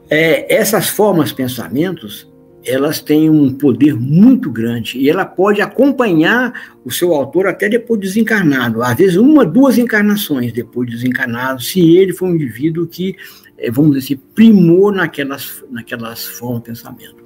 é, 0.09 0.55
essas 0.55 0.89
formas 0.89 1.33
pensamentos 1.33 2.27
elas 2.65 3.01
têm 3.01 3.31
um 3.31 3.53
poder 3.53 3.95
muito 3.95 4.51
grande 4.51 4.99
e 4.99 5.09
ela 5.09 5.25
pode 5.25 5.61
acompanhar 5.61 6.77
o 6.85 6.91
seu 6.91 7.15
autor 7.15 7.47
até 7.47 7.69
depois 7.69 8.01
desencarnado, 8.01 8.83
às 8.83 8.97
vezes 8.97 9.17
uma, 9.17 9.45
duas 9.45 9.79
encarnações 9.79 10.53
depois 10.53 10.89
de 10.89 10.97
desencarnado, 10.97 11.63
se 11.63 11.97
ele 11.97 12.13
for 12.13 12.29
um 12.29 12.35
indivíduo 12.35 12.87
que, 12.87 13.17
eh, 13.59 13.71
vamos 13.71 13.93
dizer 13.93 14.15
assim, 14.15 14.23
primou 14.35 14.91
naquelas, 14.93 15.65
naquelas 15.71 16.25
formas 16.25 16.63
de 16.63 16.69
pensamento. 16.71 17.17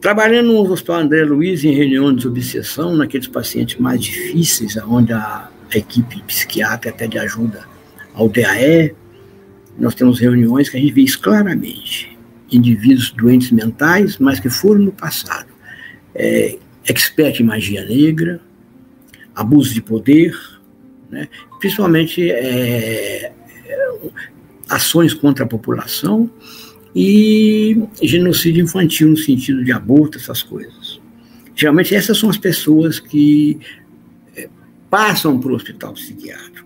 Trabalhando 0.00 0.48
no 0.48 0.70
Hospital 0.70 1.00
André 1.00 1.24
Luiz 1.24 1.64
em 1.64 1.72
reuniões 1.72 2.20
de 2.20 2.28
obsessão, 2.28 2.96
naqueles 2.96 3.26
pacientes 3.26 3.78
mais 3.78 4.02
difíceis, 4.02 4.76
onde 4.86 5.12
a, 5.12 5.48
a 5.72 5.78
equipe 5.78 6.22
psiquiátrica 6.22 6.90
até 6.90 7.06
de 7.06 7.18
ajuda 7.18 7.64
ao 8.12 8.28
DAE, 8.28 8.94
nós 9.78 9.94
temos 9.94 10.20
reuniões 10.20 10.68
que 10.68 10.76
a 10.76 10.80
gente 10.80 10.92
vê 10.92 11.02
isso 11.02 11.20
claramente 11.20 12.13
indivíduos 12.50 13.10
doentes 13.10 13.50
mentais, 13.50 14.18
mas 14.18 14.40
que 14.40 14.50
foram 14.50 14.80
no 14.80 14.92
passado. 14.92 15.48
É, 16.14 16.58
expert 16.86 17.40
em 17.40 17.44
magia 17.44 17.84
negra, 17.84 18.40
abuso 19.34 19.72
de 19.74 19.82
poder, 19.82 20.36
né? 21.10 21.28
principalmente 21.58 22.30
é, 22.30 23.32
ações 24.68 25.14
contra 25.14 25.44
a 25.44 25.48
população 25.48 26.30
e 26.94 27.82
genocídio 28.02 28.62
infantil 28.62 29.08
no 29.08 29.16
sentido 29.16 29.64
de 29.64 29.72
aborto, 29.72 30.18
essas 30.18 30.42
coisas. 30.42 31.00
Geralmente 31.56 31.94
essas 31.94 32.18
são 32.18 32.30
as 32.30 32.36
pessoas 32.36 33.00
que 33.00 33.58
é, 34.36 34.48
passam 34.90 35.38
para 35.40 35.50
o 35.50 35.54
hospital 35.54 35.94
psiquiátrico 35.94 36.63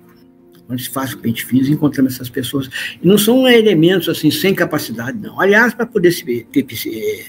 onde 0.68 0.82
se 0.82 0.90
faz 0.90 1.14
o 1.14 1.18
pente 1.18 1.44
físico, 1.44 1.74
encontramos 1.74 2.14
essas 2.14 2.28
pessoas. 2.28 2.68
E 3.02 3.06
não 3.06 3.16
são 3.16 3.48
elementos 3.48 4.08
assim 4.08 4.30
sem 4.30 4.54
capacidade, 4.54 5.18
não. 5.18 5.40
Aliás, 5.40 5.72
para 5.72 5.86
poder 5.86 6.12
se 6.12 6.46
é, 6.52 7.24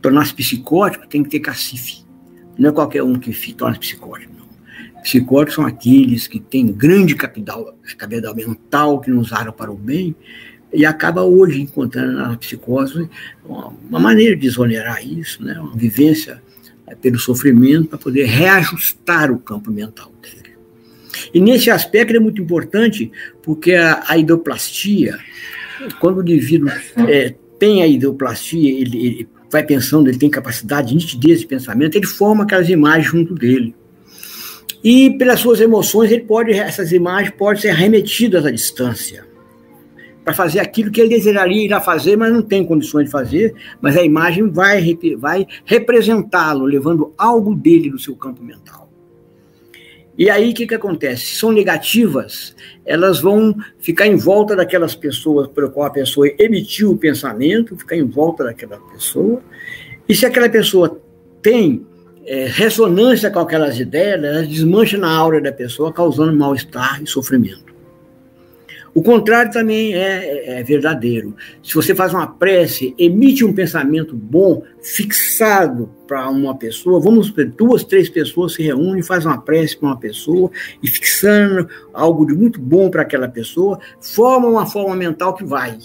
tornar-se 0.00 0.34
psicótico, 0.34 1.06
tem 1.08 1.22
que 1.22 1.30
ter 1.30 1.40
cacife. 1.40 2.04
Não 2.56 2.70
é 2.70 2.72
qualquer 2.72 3.02
um 3.02 3.18
que 3.18 3.32
torna-se 3.52 3.80
psicótico, 3.80 4.32
não. 4.36 5.02
Psicóticos 5.02 5.54
são 5.54 5.66
aqueles 5.66 6.26
que 6.26 6.40
têm 6.40 6.66
grande 6.72 7.14
capital, 7.14 7.76
capital 7.96 8.34
mental, 8.34 9.00
que 9.00 9.10
nos 9.10 9.28
usaram 9.28 9.52
para 9.52 9.70
o 9.70 9.76
bem, 9.76 10.14
e 10.72 10.84
acaba 10.84 11.22
hoje 11.22 11.62
encontrando 11.62 12.18
na 12.18 12.36
psicose 12.36 13.08
uma, 13.44 13.68
uma 13.88 14.00
maneira 14.00 14.36
de 14.36 14.46
exonerar 14.46 15.04
isso, 15.06 15.42
né? 15.42 15.58
uma 15.58 15.74
vivência 15.74 16.42
é, 16.86 16.94
pelo 16.94 17.18
sofrimento, 17.18 17.88
para 17.88 17.98
poder 17.98 18.24
reajustar 18.24 19.30
o 19.32 19.38
campo 19.38 19.70
mental 19.70 20.12
dele. 20.20 20.37
E 21.32 21.40
nesse 21.40 21.70
aspecto 21.70 22.16
é 22.16 22.20
muito 22.20 22.40
importante, 22.40 23.10
porque 23.42 23.74
a, 23.74 24.02
a 24.06 24.18
idoplastia, 24.18 25.18
quando 26.00 26.18
o 26.18 26.22
indivíduo 26.22 26.70
é, 27.08 27.34
tem 27.58 27.82
a 27.82 27.86
idoplastia, 27.86 28.70
ele, 28.70 29.06
ele, 29.06 29.28
vai 29.50 29.64
pensando, 29.64 30.08
ele 30.08 30.18
tem 30.18 30.28
capacidade 30.28 30.88
de 30.88 30.94
nitidez 30.94 31.40
de 31.40 31.46
pensamento, 31.46 31.96
ele 31.96 32.06
forma 32.06 32.44
aquelas 32.44 32.68
imagens 32.68 33.06
junto 33.06 33.34
dele. 33.34 33.74
E 34.82 35.10
pelas 35.18 35.40
suas 35.40 35.60
emoções, 35.60 36.12
ele 36.12 36.22
pode, 36.22 36.52
essas 36.52 36.92
imagens 36.92 37.34
podem 37.36 37.60
ser 37.60 37.72
remetidas 37.72 38.46
à 38.46 38.50
distância 38.50 39.26
para 40.28 40.34
fazer 40.34 40.60
aquilo 40.60 40.90
que 40.90 41.00
ele 41.00 41.08
desejaria 41.08 41.64
ir 41.64 41.72
a 41.72 41.80
fazer, 41.80 42.14
mas 42.14 42.30
não 42.30 42.42
tem 42.42 42.62
condições 42.62 43.06
de 43.06 43.10
fazer, 43.10 43.54
mas 43.80 43.96
a 43.96 44.02
imagem 44.02 44.50
vai, 44.50 44.96
vai 45.16 45.46
representá-lo, 45.64 46.66
levando 46.66 47.14
algo 47.16 47.54
dele 47.54 47.88
do 47.88 47.98
seu 47.98 48.14
campo 48.14 48.44
mental. 48.44 48.87
E 50.18 50.28
aí 50.28 50.50
o 50.50 50.54
que, 50.54 50.66
que 50.66 50.74
acontece? 50.74 51.36
São 51.36 51.52
negativas, 51.52 52.52
elas 52.84 53.20
vão 53.20 53.54
ficar 53.78 54.08
em 54.08 54.16
volta 54.16 54.56
daquelas 54.56 54.96
pessoas 54.96 55.46
pelo 55.46 55.70
qual 55.70 55.86
a 55.86 55.90
pessoa 55.90 56.28
emitiu 56.40 56.90
o 56.90 56.98
pensamento, 56.98 57.76
ficar 57.76 57.94
em 57.94 58.04
volta 58.04 58.42
daquela 58.42 58.78
pessoa. 58.92 59.40
E 60.08 60.14
se 60.16 60.26
aquela 60.26 60.48
pessoa 60.48 61.00
tem 61.40 61.86
é, 62.26 62.46
ressonância 62.46 63.30
com 63.30 63.38
aquelas 63.38 63.78
ideias, 63.78 64.22
elas 64.24 64.48
desmancham 64.48 64.98
na 64.98 65.10
aura 65.10 65.40
da 65.40 65.52
pessoa, 65.52 65.92
causando 65.92 66.36
mal-estar 66.36 67.00
e 67.00 67.06
sofrimento. 67.06 67.77
O 68.94 69.02
contrário 69.02 69.52
também 69.52 69.94
é, 69.94 70.58
é, 70.58 70.62
verdadeiro. 70.62 71.34
Se 71.62 71.74
você 71.74 71.94
faz 71.94 72.14
uma 72.14 72.26
prece, 72.26 72.94
emite 72.98 73.44
um 73.44 73.52
pensamento 73.52 74.16
bom, 74.16 74.62
fixado 74.82 75.90
para 76.06 76.28
uma 76.30 76.56
pessoa, 76.56 77.00
vamos 77.00 77.32
duas, 77.56 77.84
três 77.84 78.08
pessoas 78.08 78.54
se 78.54 78.62
reúnem, 78.62 79.02
fazem 79.02 79.28
uma 79.28 79.40
prece 79.40 79.76
para 79.76 79.88
uma 79.90 79.96
pessoa 79.96 80.50
e 80.82 80.88
fixando 80.88 81.68
algo 81.92 82.26
de 82.26 82.34
muito 82.34 82.60
bom 82.60 82.90
para 82.90 83.02
aquela 83.02 83.28
pessoa, 83.28 83.78
forma 84.00 84.48
uma 84.48 84.66
forma 84.66 84.96
mental 84.96 85.34
que 85.34 85.44
vai. 85.44 85.78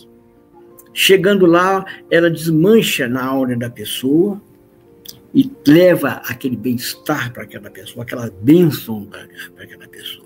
Chegando 0.94 1.46
lá, 1.46 1.86
ela 2.10 2.30
desmancha 2.30 3.08
na 3.08 3.26
aura 3.26 3.58
da 3.58 3.70
pessoa 3.70 4.42
e 5.34 5.52
leva 5.68 6.22
aquele 6.26 6.56
bem-estar 6.56 7.34
para 7.34 7.44
aquela 7.44 7.70
pessoa, 7.70 8.04
aquela 8.04 8.32
bênção 8.42 9.06
para 9.06 9.64
aquela 9.64 9.88
pessoa 9.88 10.23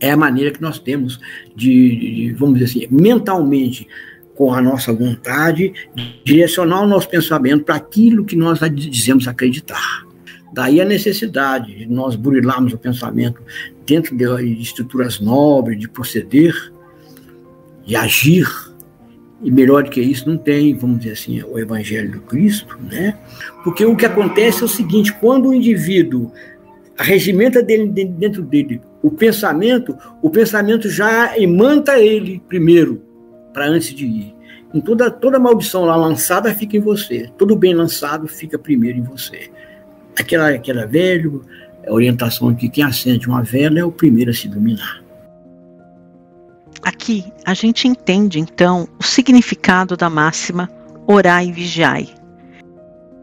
é 0.00 0.10
a 0.10 0.16
maneira 0.16 0.50
que 0.50 0.62
nós 0.62 0.78
temos 0.78 1.20
de, 1.54 1.96
de, 1.96 2.32
vamos 2.32 2.58
dizer 2.58 2.80
assim, 2.80 2.88
mentalmente, 2.90 3.86
com 4.34 4.54
a 4.54 4.62
nossa 4.62 4.90
vontade, 4.92 5.72
direcionar 6.24 6.82
o 6.82 6.86
nosso 6.86 7.08
pensamento 7.08 7.64
para 7.64 7.74
aquilo 7.74 8.24
que 8.24 8.34
nós 8.34 8.58
dizemos 8.74 9.28
acreditar. 9.28 10.06
Daí 10.52 10.80
a 10.80 10.84
necessidade 10.84 11.76
de 11.76 11.86
nós 11.86 12.16
burilarmos 12.16 12.72
o 12.72 12.78
pensamento 12.78 13.42
dentro 13.86 14.16
de 14.16 14.24
estruturas 14.60 15.20
nobres, 15.20 15.78
de 15.78 15.86
proceder, 15.86 16.54
de 17.86 17.94
agir. 17.94 18.48
E 19.42 19.50
melhor 19.50 19.84
do 19.84 19.90
que 19.90 20.00
isso 20.00 20.28
não 20.28 20.36
tem, 20.36 20.74
vamos 20.74 21.00
dizer 21.00 21.12
assim, 21.12 21.42
o 21.42 21.58
Evangelho 21.58 22.12
do 22.12 22.20
Cristo, 22.20 22.78
né? 22.90 23.16
Porque 23.62 23.84
o 23.84 23.96
que 23.96 24.04
acontece 24.04 24.62
é 24.62 24.64
o 24.64 24.68
seguinte: 24.68 25.12
quando 25.14 25.48
o 25.48 25.54
indivíduo 25.54 26.32
regimenta 26.96 27.62
dele, 27.62 27.86
dentro 27.88 28.42
dele 28.42 28.80
o 29.02 29.10
pensamento, 29.10 29.96
o 30.20 30.28
pensamento 30.28 30.88
já 30.88 31.36
imanta 31.38 31.98
ele 31.98 32.42
primeiro, 32.48 33.02
para 33.52 33.66
antes 33.66 33.94
de 33.94 34.04
ir. 34.04 34.34
Em 34.72 34.80
toda, 34.80 35.10
toda 35.10 35.38
maldição 35.38 35.84
lá 35.84 35.96
lançada 35.96 36.54
fica 36.54 36.76
em 36.76 36.80
você. 36.80 37.30
Todo 37.36 37.56
bem 37.56 37.74
lançado 37.74 38.28
fica 38.28 38.58
primeiro 38.58 38.98
em 38.98 39.02
você. 39.02 39.50
Aquela, 40.18 40.50
aquela 40.50 40.86
velho, 40.86 41.42
a 41.86 41.92
orientação 41.92 42.48
aqui, 42.48 42.68
quem 42.68 42.84
acende 42.84 43.28
uma 43.28 43.42
vela 43.42 43.78
é 43.78 43.84
o 43.84 43.90
primeiro 43.90 44.30
a 44.30 44.34
se 44.34 44.46
iluminar. 44.46 45.02
Aqui 46.82 47.24
a 47.44 47.52
gente 47.52 47.88
entende 47.88 48.38
então 48.38 48.88
o 48.98 49.02
significado 49.02 49.96
da 49.96 50.08
máxima 50.08 50.70
orai 51.06 51.48
e 51.48 51.52
vigiai. 51.52 52.08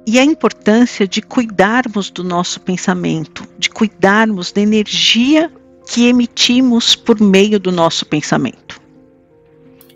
E 0.06 0.20
a 0.20 0.24
importância 0.24 1.08
de 1.08 1.22
cuidarmos 1.22 2.10
do 2.10 2.24
nosso 2.24 2.62
pensamento, 2.62 3.44
de 3.58 3.70
cuidarmos 3.70 4.52
da 4.52 4.62
energia 4.62 5.52
que 5.88 6.08
emitimos 6.08 6.96
por 6.96 7.20
meio 7.20 7.60
do 7.60 7.72
nosso 7.72 8.06
pensamento. 8.06 8.80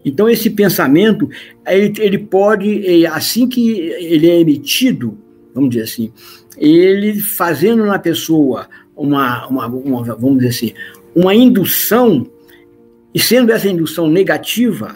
Então, 0.03 0.29
esse 0.29 0.49
pensamento, 0.49 1.29
ele, 1.67 1.93
ele 1.99 2.17
pode, 2.17 3.05
assim 3.07 3.47
que 3.47 3.77
ele 3.79 4.27
é 4.27 4.39
emitido, 4.39 5.17
vamos 5.53 5.69
dizer 5.71 5.83
assim, 5.83 6.11
ele 6.57 7.19
fazendo 7.19 7.85
na 7.85 7.99
pessoa 7.99 8.67
uma, 8.95 9.45
uma, 9.47 9.67
uma 9.67 10.03
vamos 10.15 10.37
dizer 10.37 10.49
assim, 10.49 10.73
uma 11.13 11.35
indução, 11.35 12.25
e 13.13 13.19
sendo 13.19 13.51
essa 13.51 13.67
indução 13.67 14.07
negativa, 14.09 14.95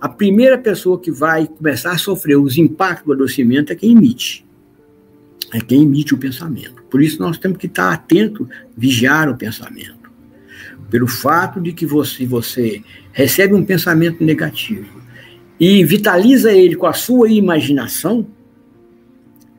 a 0.00 0.08
primeira 0.08 0.58
pessoa 0.58 0.98
que 0.98 1.10
vai 1.10 1.46
começar 1.46 1.92
a 1.92 1.98
sofrer 1.98 2.36
os 2.36 2.58
impactos 2.58 3.06
do 3.06 3.12
adoecimento 3.12 3.72
é 3.72 3.76
quem 3.76 3.92
emite. 3.92 4.44
É 5.54 5.60
quem 5.60 5.82
emite 5.82 6.14
o 6.14 6.18
pensamento. 6.18 6.82
Por 6.90 7.00
isso 7.00 7.20
nós 7.20 7.38
temos 7.38 7.58
que 7.58 7.66
estar 7.66 7.92
atento, 7.92 8.48
vigiar 8.76 9.28
o 9.30 9.36
pensamento 9.36 10.01
pelo 10.90 11.06
fato 11.06 11.60
de 11.60 11.72
que 11.72 11.86
você, 11.86 12.26
você 12.26 12.82
recebe 13.12 13.54
um 13.54 13.64
pensamento 13.64 14.22
negativo 14.22 15.00
e 15.58 15.84
vitaliza 15.84 16.52
ele 16.52 16.74
com 16.74 16.86
a 16.86 16.92
sua 16.92 17.30
imaginação, 17.30 18.26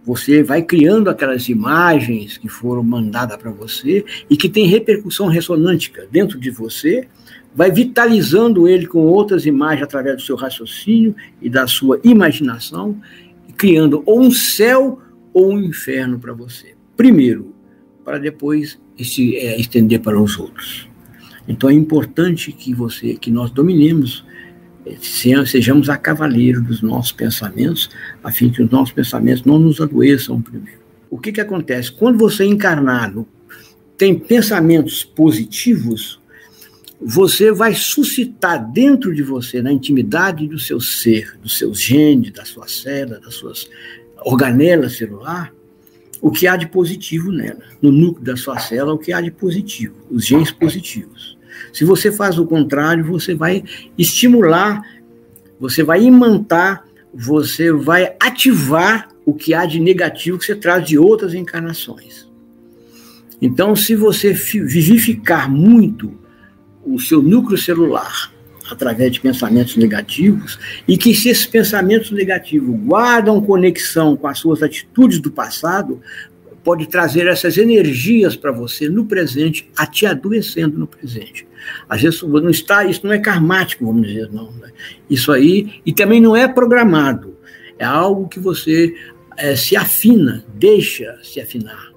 você 0.04 0.44
vai 0.44 0.62
criando 0.62 1.10
aquelas 1.10 1.48
imagens 1.48 2.38
que 2.38 2.50
foram 2.50 2.84
mandadas 2.84 3.38
para 3.38 3.52
você 3.52 4.04
e 4.30 4.36
que 4.36 4.50
tem 4.50 4.68
repercussão 4.68 5.28
ressonântica 5.28 6.06
dentro 6.12 6.38
de 6.38 6.52
você, 6.52 7.08
vai 7.56 7.72
vitalizando 7.72 8.68
ele 8.68 8.86
com 8.86 9.00
outras 9.00 9.46
imagens 9.46 9.84
através 9.84 10.18
do 10.18 10.22
seu 10.22 10.36
raciocínio 10.36 11.16
e 11.42 11.50
da 11.50 11.68
sua 11.68 12.00
imaginação, 12.04 13.00
criando 13.56 14.04
ou 14.06 14.22
um 14.22 14.32
céu 14.32 15.00
ou 15.34 15.54
um 15.54 15.62
inferno 15.62 16.20
para 16.20 16.34
você. 16.34 16.76
Primeiro, 16.98 17.54
para 18.04 18.18
depois 18.18 18.78
se 19.02 19.38
é, 19.38 19.60
estender 19.60 20.02
para 20.02 20.20
os 20.20 20.38
outros. 20.38 20.90
Então 21.48 21.70
é 21.70 21.74
importante 21.74 22.52
que 22.52 22.74
você, 22.74 23.16
que 23.16 23.30
nós 23.30 23.52
dominemos, 23.52 24.26
eh, 24.86 24.98
sejamos 25.46 25.90
a 25.90 25.98
cavaleiro 25.98 26.62
dos 26.62 26.82
nossos 26.82 27.12
pensamentos, 27.12 27.90
a 28.24 28.32
fim 28.32 28.50
que 28.50 28.62
os 28.62 28.70
nossos 28.70 28.94
pensamentos 28.94 29.44
não 29.44 29.60
nos 29.60 29.82
adoeçam 29.82 30.42
primeiro. 30.42 30.80
O 31.10 31.18
que 31.18 31.32
que 31.32 31.42
acontece? 31.42 31.92
Quando 31.92 32.18
você 32.18 32.44
é 32.44 32.48
encarnado 32.48 33.28
tem 33.98 34.18
pensamentos 34.18 35.04
positivos, 35.04 36.20
você 37.00 37.52
vai 37.52 37.74
suscitar 37.74 38.72
dentro 38.72 39.14
de 39.14 39.22
você, 39.22 39.62
na 39.62 39.72
intimidade 39.72 40.48
do 40.48 40.58
seu 40.58 40.80
ser, 40.80 41.38
dos 41.42 41.58
seus 41.58 41.82
genes, 41.82 42.32
da 42.32 42.46
sua 42.46 42.68
célula, 42.68 43.20
das 43.20 43.36
suas 43.36 43.70
organelas 44.26 44.98
celular, 44.98 45.54
o 46.22 46.32
que 46.32 46.48
há 46.48 46.56
de 46.56 46.68
positivo 46.68 47.32
nela. 47.32 47.62
No 47.82 47.92
núcleo 47.92 48.24
da 48.24 48.38
sua 48.38 48.58
célula, 48.60 48.94
o 48.94 48.98
que 48.98 49.12
há 49.12 49.20
de 49.20 49.32
positivo, 49.32 49.96
os 50.10 50.26
genes 50.26 50.52
positivos. 50.52 51.33
Se 51.72 51.84
você 51.84 52.12
faz 52.12 52.38
o 52.38 52.46
contrário, 52.46 53.06
você 53.06 53.34
vai 53.34 53.64
estimular, 53.98 54.82
você 55.60 55.84
vai 55.84 56.04
imantar, 56.04 56.86
você 57.14 57.72
vai 57.72 58.16
ativar 58.20 59.10
o 59.26 59.34
que 59.34 59.54
há 59.54 59.66
de 59.66 59.80
negativo 59.80 60.38
que 60.38 60.46
você 60.46 60.56
traz 60.56 60.86
de 60.86 60.98
outras 60.98 61.34
encarnações. 61.34 62.28
Então, 63.42 63.76
se 63.76 63.96
você 63.96 64.34
vivificar 64.34 65.50
muito 65.50 66.14
o 66.86 67.00
seu 67.00 67.22
núcleo 67.22 67.58
celular 67.58 68.32
através 68.70 69.12
de 69.12 69.20
pensamentos 69.20 69.76
negativos, 69.76 70.58
e 70.88 70.98
que 70.98 71.14
se 71.14 71.30
esses 71.30 71.46
pensamentos 71.46 72.12
negativos 72.12 72.80
guardam 72.80 73.42
conexão 73.42 74.16
com 74.16 74.28
as 74.28 74.40
suas 74.40 74.64
atitudes 74.64 75.20
do 75.20 75.30
passado, 75.30 76.02
pode 76.64 76.88
trazer 76.88 77.28
essas 77.28 77.58
energias 77.58 78.36
para 78.36 78.52
você 78.52 78.88
no 78.88 79.06
presente, 79.06 79.70
a 79.78 79.86
te 79.86 80.06
adoecendo 80.06 80.78
no 80.78 80.88
presente. 80.88 81.46
Às 81.88 82.02
vezes 82.02 82.22
não 82.22 82.50
está, 82.50 82.86
isso 82.86 83.06
não 83.06 83.14
é 83.14 83.20
karmático, 83.20 83.86
vamos 83.86 84.08
dizer, 84.08 84.30
não. 84.32 84.52
Né? 84.54 84.72
Isso 85.10 85.32
aí, 85.32 85.82
e 85.86 85.94
também 85.94 86.22
não 86.22 86.36
é 86.36 86.48
programado. 86.48 87.36
É 87.78 87.86
algo 87.86 88.28
que 88.28 88.40
você 88.40 88.96
é, 89.38 89.56
se 89.56 89.76
afina, 89.76 90.46
deixa 90.54 91.18
se 91.24 91.42
afinar 91.42 91.92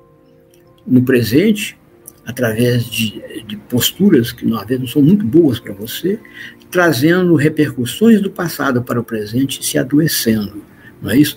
no 0.87 1.03
presente, 1.03 1.77
através 2.25 2.85
de, 2.87 3.23
de 3.47 3.57
posturas 3.57 4.33
que, 4.33 4.53
às 4.53 4.67
vezes, 4.67 4.81
não 4.81 4.89
são 4.89 5.03
muito 5.03 5.25
boas 5.25 5.61
para 5.61 5.73
você, 5.73 6.19
trazendo 6.71 7.37
repercussões 7.37 8.21
do 8.21 8.31
passado 8.31 8.83
para 8.83 9.01
o 9.01 9.05
presente, 9.05 9.65
se 9.65 9.79
adoecendo, 9.79 10.63
não 11.01 11.11
é 11.11 11.17
isso? 11.17 11.37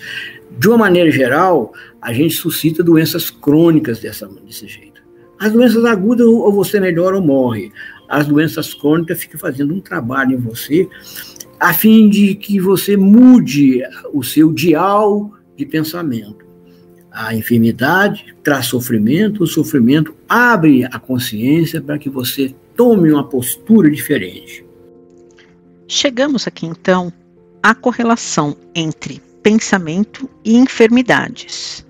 De 0.59 0.67
uma 0.67 0.77
maneira 0.77 1.09
geral, 1.09 1.73
a 2.01 2.11
gente 2.11 2.35
suscita 2.35 2.83
doenças 2.83 3.29
crônicas 3.31 3.99
dessa, 3.99 4.27
desse 4.45 4.67
jeito. 4.67 5.01
As 5.39 5.53
doenças 5.53 5.85
agudas, 5.85 6.27
ou 6.27 6.51
você 6.51 6.81
melhora 6.81 7.15
ou 7.15 7.21
morre 7.21 7.71
as 8.09 8.27
doenças 8.27 8.73
crônicas 8.73 9.21
ficam 9.21 9.39
fazendo 9.39 9.73
um 9.73 9.79
trabalho 9.79 10.33
em 10.33 10.41
você, 10.41 10.89
a 11.59 11.73
fim 11.73 12.09
de 12.09 12.33
que 12.33 12.59
você 12.59 12.97
mude 12.97 13.81
o 14.11 14.23
seu 14.23 14.51
dial 14.51 15.31
de 15.55 15.65
pensamento. 15.65 16.43
A 17.11 17.35
enfermidade 17.35 18.35
traz 18.43 18.65
sofrimento, 18.65 19.43
o 19.43 19.47
sofrimento 19.47 20.13
abre 20.27 20.83
a 20.85 20.99
consciência 20.99 21.79
para 21.79 21.97
que 21.97 22.09
você 22.09 22.53
tome 22.75 23.11
uma 23.11 23.23
postura 23.23 23.89
diferente. 23.89 24.65
Chegamos 25.87 26.47
aqui 26.47 26.65
então 26.65 27.13
à 27.61 27.75
correlação 27.75 28.57
entre 28.73 29.21
pensamento 29.43 30.29
e 30.43 30.57
enfermidades. 30.57 31.85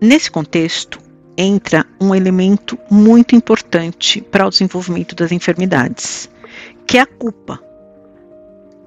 Nesse 0.00 0.30
contexto, 0.30 0.98
entra 1.36 1.86
um 2.00 2.14
elemento 2.14 2.78
muito 2.90 3.34
importante 3.34 4.20
para 4.20 4.46
o 4.46 4.50
desenvolvimento 4.50 5.14
das 5.14 5.32
enfermidades, 5.32 6.28
que 6.86 6.98
é 6.98 7.02
a 7.02 7.06
culpa. 7.06 7.60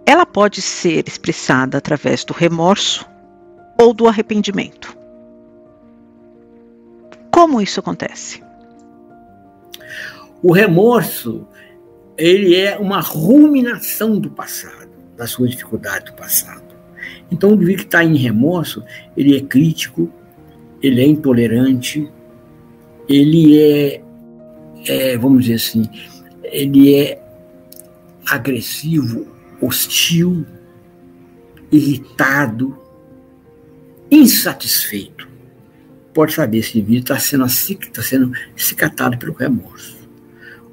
Ela 0.05 0.25
pode 0.25 0.62
ser 0.62 1.08
expressada 1.08 1.77
através 1.77 2.23
do 2.23 2.34
remorso 2.34 3.05
ou 3.79 3.93
do 3.93 4.08
arrependimento. 4.08 4.95
Como 7.31 7.62
isso 7.62 7.79
acontece? 7.79 8.43
O 10.41 10.51
remorso, 10.51 11.47
ele 12.17 12.55
é 12.55 12.77
uma 12.77 13.01
ruminação 13.01 14.19
do 14.19 14.29
passado, 14.29 14.89
da 15.17 15.25
sua 15.25 15.47
dificuldade 15.47 16.05
do 16.05 16.13
passado. 16.13 16.64
Então, 17.32 17.52
o 17.52 17.54
indivíduo 17.54 17.80
que 17.80 17.88
está 17.88 18.04
em 18.04 18.15
remorso, 18.15 18.84
ele 19.15 19.36
é 19.36 19.41
crítico, 19.41 20.12
ele 20.82 21.02
é 21.02 21.06
intolerante, 21.06 22.10
ele 23.08 23.60
é, 23.60 24.02
é, 24.88 25.18
vamos 25.18 25.46
dizer 25.46 25.56
assim, 25.56 25.89
ele 26.44 26.96
é 26.96 27.22
agressivo, 28.26 29.28
hostil, 29.62 30.46
irritado, 31.72 32.78
insatisfeito. 34.10 35.28
Pode 36.13 36.34
saber 36.34 36.63
se 36.63 36.78
o 36.78 36.80
indivíduo 36.80 37.02
está 37.02 37.20
sendo, 37.20 37.46
tá 37.91 38.02
sendo 38.02 38.32
cicatado 38.56 39.18
pelo 39.18 39.34
remorso. 39.34 39.98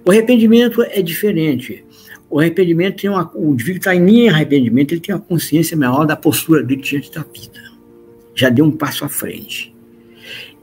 O 0.05 0.11
arrependimento 0.11 0.83
é 0.83 1.03
diferente. 1.03 1.85
O 2.33 2.40
arrependimento 2.40 3.03
tem 3.03 3.11
uma. 3.11 3.31
O 3.35 3.53
indivíduo 3.53 3.77
está 3.77 3.95
em 3.95 4.27
arrependimento, 4.27 4.92
ele 4.92 5.03
tem 5.03 5.14
uma 5.14 5.21
consciência 5.21 5.77
maior 5.77 6.07
da 6.07 6.16
postura 6.16 6.62
dele 6.62 6.81
diante 6.81 7.12
da 7.12 7.21
vida. 7.21 7.61
Já 8.35 8.49
deu 8.49 8.64
um 8.64 8.71
passo 8.71 9.05
à 9.05 9.09
frente. 9.11 9.77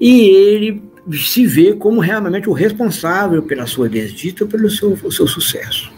E 0.01 0.29
ele 0.29 0.81
se 1.13 1.45
vê 1.45 1.73
como 1.73 2.01
realmente 2.01 2.49
o 2.49 2.53
responsável 2.53 3.43
pela 3.43 3.67
sua 3.67 3.87
desdita 3.87 4.45
ou 4.45 4.49
pelo 4.49 4.67
seu, 4.67 4.97
seu 5.11 5.27
sucesso. 5.27 5.91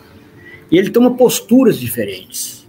E 0.70 0.78
ele 0.78 0.90
toma 0.90 1.16
posturas 1.16 1.80
diferentes. 1.80 2.68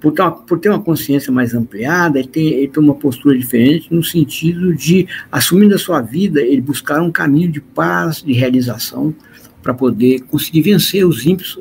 Por 0.00 0.12
por 0.48 0.58
ter 0.58 0.70
uma 0.70 0.82
consciência 0.82 1.32
mais 1.32 1.54
ampliada, 1.54 2.18
ele, 2.18 2.26
tem, 2.26 2.48
ele 2.48 2.68
toma 2.68 2.88
uma 2.88 2.98
postura 2.98 3.38
diferente 3.38 3.94
no 3.94 4.02
sentido 4.02 4.74
de, 4.74 5.06
assumindo 5.30 5.76
a 5.76 5.78
sua 5.78 6.00
vida, 6.00 6.40
ele 6.40 6.60
buscar 6.60 7.00
um 7.00 7.12
caminho 7.12 7.52
de 7.52 7.60
paz, 7.60 8.24
de 8.24 8.32
realização, 8.32 9.14
para 9.62 9.74
poder 9.74 10.20
conseguir 10.20 10.62
vencer 10.62 11.04
os 11.06 11.26
ímpios, 11.26 11.58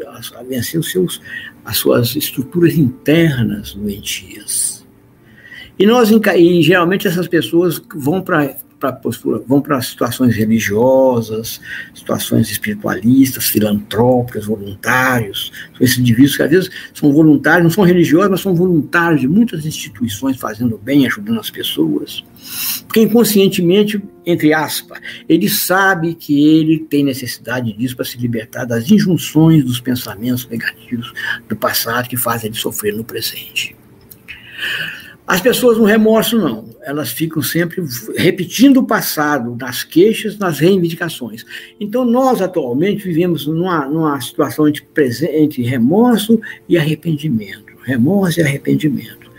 vencer 0.48 0.80
os 0.80 0.92
seus, 0.92 1.22
as 1.66 1.78
suas 1.78 2.16
estruturas 2.16 2.78
internas 2.78 3.74
doentias. 3.74 4.86
E 5.78 5.86
nós, 5.86 6.10
e 6.12 6.62
geralmente 6.62 7.08
essas 7.08 7.28
pessoas 7.28 7.82
vão 7.96 8.22
para 8.22 8.56
para 8.80 9.00
vão 9.46 9.62
para 9.62 9.82
situações 9.82 10.36
religiosas, 10.36 11.60
situações 11.94 12.50
espiritualistas, 12.50 13.46
filantrópicas, 13.46 14.46
voluntários. 14.46 15.52
São 15.78 15.86
esses 15.86 15.98
indivíduos 15.98 16.38
que 16.38 16.44
às 16.44 16.50
vezes 16.50 16.70
são 16.94 17.12
voluntários, 17.12 17.64
não 17.64 17.70
são 17.70 17.84
religiosos, 17.84 18.30
mas 18.30 18.42
são 18.42 18.56
voluntários 18.56 19.22
de 19.22 19.28
muitas 19.28 19.66
instituições 19.66 20.38
fazendo 20.38 20.78
bem, 20.78 21.06
ajudando 21.06 21.40
as 21.40 21.50
pessoas. 21.50 22.24
Porque 22.88 23.02
inconscientemente, 23.02 24.02
entre 24.26 24.54
aspas, 24.54 25.00
ele 25.28 25.50
sabe 25.50 26.16
que 26.16 26.48
ele 26.48 26.80
tem 26.80 27.04
necessidade 27.04 27.74
disso 27.74 27.96
para 27.96 28.06
se 28.06 28.18
libertar 28.18 28.66
das 28.66 28.90
injunções 28.90 29.64
dos 29.64 29.80
pensamentos 29.80 30.48
negativos 30.48 31.14
do 31.48 31.56
passado 31.56 32.08
que 32.08 32.18
fazem 32.18 32.50
ele 32.50 32.58
sofrer 32.58 32.96
no 32.96 33.04
presente. 33.04 33.76
As 35.30 35.40
pessoas 35.40 35.78
no 35.78 35.84
remorso 35.84 36.40
não, 36.40 36.66
elas 36.82 37.12
ficam 37.12 37.40
sempre 37.40 37.84
repetindo 38.18 38.78
o 38.78 38.84
passado, 38.84 39.56
nas 39.56 39.84
queixas, 39.84 40.40
nas 40.40 40.58
reivindicações. 40.58 41.46
Então 41.80 42.04
nós 42.04 42.42
atualmente 42.42 43.04
vivemos 43.04 43.46
numa, 43.46 43.86
numa 43.86 44.20
situação 44.20 44.68
entre, 44.68 44.84
entre 45.40 45.62
remorso 45.62 46.42
e 46.68 46.80
arrependimento, 46.80 47.76
remorso 47.84 48.40
e 48.40 48.44
arrependimento, 48.44 49.30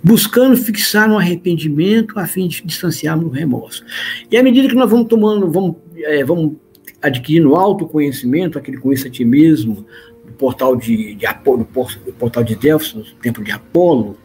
buscando 0.00 0.56
fixar 0.56 1.08
no 1.08 1.18
arrependimento 1.18 2.16
a 2.20 2.28
fim 2.28 2.46
de 2.46 2.62
distanciarmos 2.64 3.24
do 3.24 3.30
remorso. 3.30 3.84
E 4.30 4.36
à 4.36 4.44
medida 4.44 4.68
que 4.68 4.76
nós 4.76 4.88
vamos 4.88 5.08
tomando, 5.08 5.50
vamos, 5.50 5.74
é, 5.96 6.22
vamos 6.22 6.58
adquirindo 7.02 7.56
autoconhecimento, 7.56 8.56
aquele 8.56 8.78
ti 9.10 9.24
mesmo, 9.24 9.84
do 10.24 10.32
portal 10.34 10.76
de, 10.76 11.16
de 11.16 11.26
Apolo, 11.26 11.66
do 12.06 12.12
portal 12.12 12.44
de 12.44 12.54
Delfos, 12.54 12.94
no 12.94 13.02
templo 13.20 13.42
de 13.42 13.50
Apolo, 13.50 14.16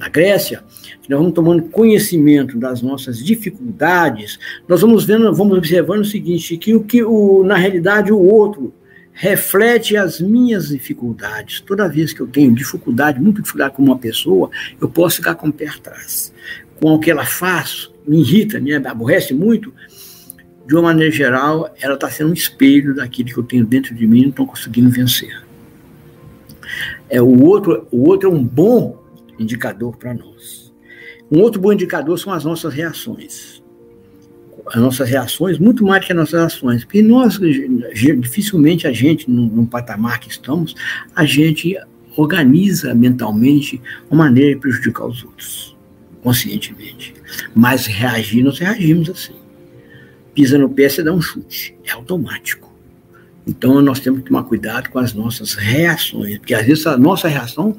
na 0.00 0.08
Grécia, 0.08 0.64
nós 1.06 1.18
vamos 1.18 1.34
tomando 1.34 1.64
conhecimento 1.64 2.56
das 2.56 2.80
nossas 2.80 3.22
dificuldades, 3.22 4.38
nós 4.66 4.80
vamos 4.80 5.04
vendo, 5.04 5.30
vamos 5.34 5.58
observando 5.58 6.00
o 6.00 6.06
seguinte, 6.06 6.56
que 6.56 6.74
o 6.74 6.82
que 6.82 7.04
o, 7.04 7.44
na 7.44 7.54
realidade 7.54 8.10
o 8.10 8.18
outro 8.18 8.72
reflete 9.12 9.98
as 9.98 10.18
minhas 10.18 10.68
dificuldades. 10.68 11.60
Toda 11.60 11.86
vez 11.86 12.14
que 12.14 12.20
eu 12.22 12.26
tenho 12.26 12.54
dificuldade, 12.54 13.20
muito 13.20 13.42
dificuldade 13.42 13.74
com 13.74 13.82
uma 13.82 13.98
pessoa, 13.98 14.48
eu 14.80 14.88
posso 14.88 15.16
ficar 15.16 15.34
com 15.34 15.48
o 15.48 15.52
pé 15.52 15.66
atrás. 15.66 16.32
Com 16.80 16.94
o 16.94 16.98
que 16.98 17.10
ela 17.10 17.26
faz, 17.26 17.90
me 18.08 18.20
irrita, 18.20 18.58
me 18.58 18.74
aborrece 18.74 19.34
muito, 19.34 19.70
de 20.66 20.74
uma 20.74 20.84
maneira 20.84 21.12
geral, 21.12 21.74
ela 21.78 21.92
está 21.92 22.08
sendo 22.08 22.30
um 22.30 22.34
espelho 22.34 22.94
daquilo 22.94 23.28
que 23.28 23.36
eu 23.36 23.42
tenho 23.42 23.66
dentro 23.66 23.94
de 23.94 24.06
mim 24.06 24.20
e 24.20 24.22
não 24.22 24.30
estou 24.30 24.46
conseguindo 24.46 24.88
vencer. 24.88 25.44
É, 27.10 27.20
o, 27.20 27.44
outro, 27.44 27.86
o 27.90 28.08
outro 28.08 28.30
é 28.30 28.32
um 28.32 28.42
bom 28.42 28.99
indicador 29.40 29.96
para 29.96 30.14
nós. 30.14 30.72
Um 31.30 31.40
outro 31.40 31.60
bom 31.60 31.72
indicador 31.72 32.18
são 32.18 32.32
as 32.32 32.44
nossas 32.44 32.74
reações. 32.74 33.62
As 34.66 34.80
nossas 34.80 35.08
reações, 35.08 35.58
muito 35.58 35.84
mais 35.84 36.04
que 36.04 36.12
as 36.12 36.18
nossas 36.18 36.54
ações, 36.54 36.84
porque 36.84 37.02
nós, 37.02 37.38
dificilmente 37.38 38.86
a 38.86 38.92
gente, 38.92 39.28
num 39.30 39.64
patamar 39.64 40.20
que 40.20 40.28
estamos, 40.28 40.74
a 41.14 41.24
gente 41.24 41.76
organiza 42.16 42.94
mentalmente 42.94 43.80
uma 44.10 44.24
maneira 44.24 44.54
de 44.54 44.60
prejudicar 44.60 45.06
os 45.06 45.24
outros, 45.24 45.76
conscientemente. 46.22 47.14
Mas 47.54 47.86
reagir, 47.86 48.42
nós 48.42 48.58
reagimos 48.58 49.08
assim. 49.08 49.34
Pisa 50.34 50.58
no 50.58 50.68
pé, 50.68 50.88
você 50.88 51.02
dá 51.02 51.12
um 51.12 51.20
chute, 51.20 51.76
é 51.84 51.92
automático. 51.92 52.70
Então 53.46 53.80
nós 53.80 54.00
temos 54.00 54.20
que 54.20 54.26
tomar 54.26 54.44
cuidado 54.44 54.90
com 54.90 54.98
as 54.98 55.14
nossas 55.14 55.54
reações, 55.54 56.38
porque 56.38 56.54
às 56.54 56.66
vezes 56.66 56.86
a 56.86 56.96
nossa 56.96 57.26
reação, 57.26 57.76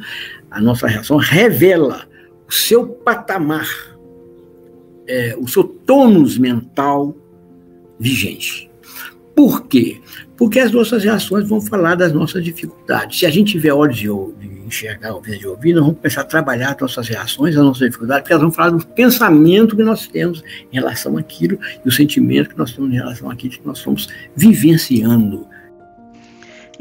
a 0.52 0.62
nossa 0.62 0.86
reação 0.86 1.16
revela 1.18 2.06
o 2.48 2.52
seu 2.52 2.86
patamar, 2.86 3.68
é, 5.08 5.36
o 5.40 5.48
seu 5.48 5.64
tônus 5.64 6.38
mental 6.38 7.16
vigente. 7.98 8.70
Por 9.34 9.66
quê? 9.68 10.02
Porque 10.36 10.60
as 10.60 10.72
nossas 10.72 11.04
reações 11.04 11.48
vão 11.48 11.62
falar 11.62 11.96
das 11.96 12.12
nossas 12.12 12.44
dificuldades. 12.44 13.18
Se 13.18 13.26
a 13.26 13.30
gente 13.30 13.54
tiver 13.54 13.72
olhos 13.72 13.96
de, 13.96 14.08
de 14.08 14.62
enxergar, 14.66 15.14
ouvidos 15.14 15.40
de 15.40 15.48
ouvir, 15.48 15.74
nós 15.74 15.84
vamos 15.84 16.00
começar 16.00 16.22
a 16.22 16.26
trabalhar 16.26 16.74
as 16.74 16.82
nossas 16.82 17.08
reações, 17.08 17.56
as 17.56 17.64
nossas 17.64 17.88
dificuldades, 17.88 18.24
porque 18.24 18.34
elas 18.34 18.44
vão 18.44 18.52
falar 18.52 18.72
do 18.72 18.86
pensamento 18.88 19.76
que 19.76 19.84
nós 19.84 20.08
temos 20.08 20.44
em 20.72 20.76
relação 20.76 21.18
àquilo 21.18 21.58
e 21.86 21.88
o 21.88 21.92
sentimento 21.92 22.50
que 22.50 22.58
nós 22.58 22.74
temos 22.74 22.92
em 22.92 22.96
relação 22.96 23.30
àquilo 23.30 23.54
que 23.54 23.66
nós 23.66 23.78
estamos 23.78 24.10
vivenciando. 24.36 25.48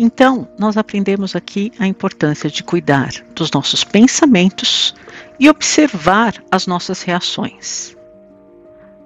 Então, 0.02 0.48
nós 0.58 0.78
aprendemos 0.78 1.36
aqui 1.36 1.70
a 1.78 1.86
importância 1.86 2.48
de 2.48 2.64
cuidar 2.64 3.10
dos 3.34 3.50
nossos 3.50 3.84
pensamentos 3.84 4.94
e 5.38 5.46
observar 5.50 6.42
as 6.50 6.66
nossas 6.66 7.02
reações. 7.02 7.94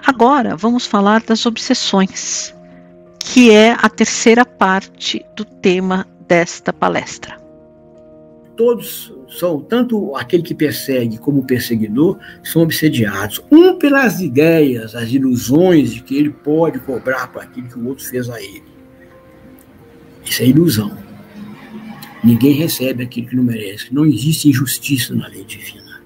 Agora, 0.07 0.54
vamos 0.54 0.87
falar 0.87 1.20
das 1.20 1.46
obsessões, 1.46 2.54
que 3.18 3.50
é 3.50 3.72
a 3.72 3.88
terceira 3.88 4.46
parte 4.46 5.26
do 5.35 5.44
tema 5.44 6.07
desta 6.28 6.72
palestra. 6.72 7.40
Todos 8.57 9.12
são, 9.28 9.62
tanto 9.62 10.14
aquele 10.14 10.44
que 10.44 10.54
persegue 10.54 11.18
como 11.18 11.40
o 11.40 11.44
perseguidor, 11.44 12.20
são 12.44 12.62
obsediados. 12.62 13.42
Um 13.50 13.80
pelas 13.80 14.20
ideias, 14.20 14.94
as 14.94 15.11
ilusões 15.11 15.92
de 15.92 16.04
que 16.04 16.16
ele 16.16 16.30
pode 16.30 16.78
cobrar 16.78 17.33
por 17.33 17.42
aquilo 17.42 17.66
que 17.66 17.78
o 17.80 17.88
outro 17.88 18.04
fez 18.04 18.30
a 18.30 18.40
ele 18.40 18.73
isso 20.24 20.42
é 20.42 20.46
ilusão. 20.46 20.96
Ninguém 22.22 22.52
recebe 22.52 23.04
aquilo 23.04 23.28
que 23.28 23.37
não 23.37 23.44
merece. 23.44 23.92
Não 23.92 24.06
existe 24.06 24.48
injustiça 24.48 25.14
na 25.14 25.28
lei 25.28 25.44
divina. 25.44 26.00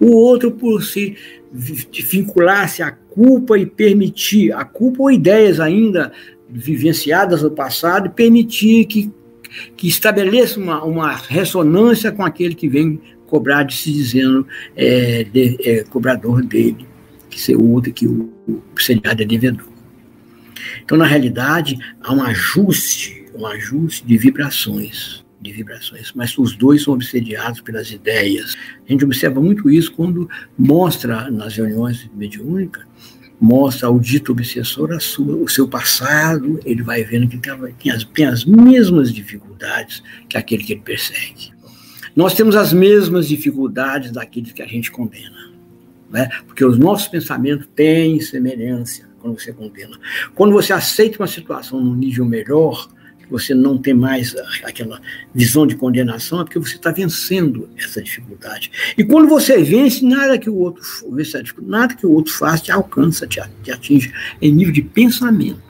O 0.00 0.10
outro, 0.10 0.50
por 0.50 0.82
se 0.82 1.16
vincular-se 1.52 2.82
à 2.82 2.90
culpa 2.90 3.58
e 3.58 3.64
permitir, 3.64 4.52
a 4.52 4.64
culpa 4.64 5.04
ou 5.04 5.10
ideias 5.10 5.60
ainda 5.60 6.12
vivenciadas 6.48 7.42
no 7.42 7.50
passado, 7.50 8.10
permitir 8.10 8.84
que, 8.86 9.10
que 9.76 9.88
estabeleça 9.88 10.60
uma, 10.60 10.84
uma 10.84 11.12
ressonância 11.14 12.12
com 12.12 12.24
aquele 12.24 12.54
que 12.54 12.68
vem 12.68 13.00
cobrar 13.26 13.62
de 13.62 13.76
se 13.76 13.92
dizendo 13.92 14.46
é, 14.76 15.24
de, 15.24 15.56
é, 15.64 15.84
cobrador 15.84 16.42
dele, 16.42 16.86
que 17.30 17.40
ser 17.40 17.56
outro 17.56 17.92
que 17.92 18.06
o, 18.06 18.32
o 18.48 18.62
é 18.90 19.14
devedor. 19.14 19.68
Então, 20.84 20.96
na 20.96 21.06
realidade, 21.06 21.78
há 22.00 22.12
um 22.12 22.22
ajuste 22.22 23.25
um 23.36 23.46
ajuste 23.46 24.04
de 24.06 24.16
vibrações, 24.16 25.24
de 25.40 25.52
vibrações, 25.52 26.12
mas 26.14 26.36
os 26.38 26.56
dois 26.56 26.82
são 26.82 26.94
obsediados 26.94 27.60
pelas 27.60 27.90
ideias. 27.90 28.56
A 28.86 28.92
gente 28.92 29.04
observa 29.04 29.40
muito 29.40 29.70
isso 29.70 29.92
quando 29.92 30.28
mostra 30.58 31.30
nas 31.30 31.56
reuniões 31.56 32.08
mediúnicas, 32.14 32.84
mostra 33.40 33.88
ao 33.88 34.00
dito 34.00 34.32
obsessor 34.32 34.98
sua, 35.00 35.36
o 35.36 35.48
seu 35.48 35.68
passado, 35.68 36.58
ele 36.64 36.82
vai 36.82 37.04
vendo 37.04 37.28
que 37.28 37.38
tem 37.38 37.92
as, 37.92 38.04
tem 38.04 38.26
as 38.26 38.44
mesmas 38.44 39.12
dificuldades 39.12 40.02
que 40.28 40.38
aquele 40.38 40.64
que 40.64 40.72
ele 40.72 40.80
persegue. 40.80 41.54
Nós 42.14 42.32
temos 42.32 42.56
as 42.56 42.72
mesmas 42.72 43.28
dificuldades 43.28 44.10
daqueles 44.10 44.52
que 44.52 44.62
a 44.62 44.66
gente 44.66 44.90
condena, 44.90 45.52
né? 46.10 46.30
porque 46.46 46.64
os 46.64 46.78
nossos 46.78 47.08
pensamentos 47.08 47.68
têm 47.74 48.18
semelhança 48.20 49.06
quando 49.20 49.38
você 49.38 49.52
condena. 49.52 49.98
Quando 50.34 50.52
você 50.52 50.72
aceita 50.72 51.18
uma 51.18 51.26
situação 51.26 51.78
num 51.78 51.94
nível 51.94 52.24
melhor, 52.24 52.88
você 53.30 53.54
não 53.54 53.76
tem 53.76 53.94
mais 53.94 54.34
aquela 54.62 55.00
visão 55.34 55.66
de 55.66 55.76
condenação, 55.76 56.40
é 56.40 56.44
porque 56.44 56.58
você 56.58 56.76
está 56.76 56.90
vencendo 56.90 57.68
essa 57.76 58.02
dificuldade. 58.02 58.70
E 58.96 59.04
quando 59.04 59.28
você 59.28 59.62
vence, 59.62 60.04
nada 60.04 60.38
que 60.38 60.48
o 60.48 60.56
outro, 60.56 60.82
nada 61.62 61.94
que 61.94 62.06
o 62.06 62.10
outro 62.12 62.32
faz 62.32 62.60
te 62.60 62.70
alcança, 62.70 63.26
te, 63.26 63.40
atinge 63.40 64.12
em 64.40 64.52
nível 64.52 64.72
de 64.72 64.82
pensamento. 64.82 65.66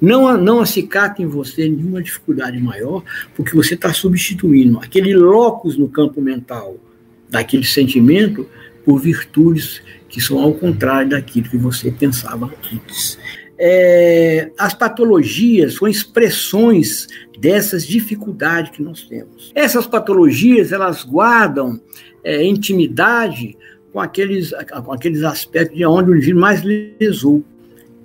Não, 0.00 0.36
não 0.36 0.60
acicata 0.60 1.22
em 1.22 1.26
você 1.26 1.68
nenhuma 1.68 2.02
dificuldade 2.02 2.58
maior, 2.58 3.04
porque 3.34 3.54
você 3.54 3.74
está 3.74 3.92
substituindo 3.92 4.78
aquele 4.78 5.14
locus 5.14 5.76
no 5.76 5.88
campo 5.88 6.20
mental 6.20 6.76
daquele 7.28 7.64
sentimento 7.64 8.48
por 8.84 9.00
virtudes 9.00 9.82
que 10.08 10.20
são 10.20 10.38
ao 10.38 10.54
contrário 10.54 11.10
daquilo 11.10 11.48
que 11.48 11.56
você 11.56 11.90
pensava 11.90 12.52
antes 12.72 13.18
é, 13.58 14.50
as 14.58 14.74
patologias 14.74 15.74
são 15.74 15.88
expressões 15.88 17.06
dessas 17.38 17.86
dificuldades 17.86 18.72
que 18.72 18.82
nós 18.82 19.02
temos. 19.02 19.52
Essas 19.54 19.86
patologias, 19.86 20.72
elas 20.72 21.04
guardam 21.04 21.80
é, 22.22 22.44
intimidade 22.44 23.56
com 23.92 24.00
aqueles, 24.00 24.52
com 24.84 24.92
aqueles 24.92 25.22
aspectos 25.22 25.76
de 25.76 25.86
onde 25.86 26.10
o 26.10 26.16
indivíduo 26.16 26.40
mais 26.40 26.62
lesou 26.62 27.44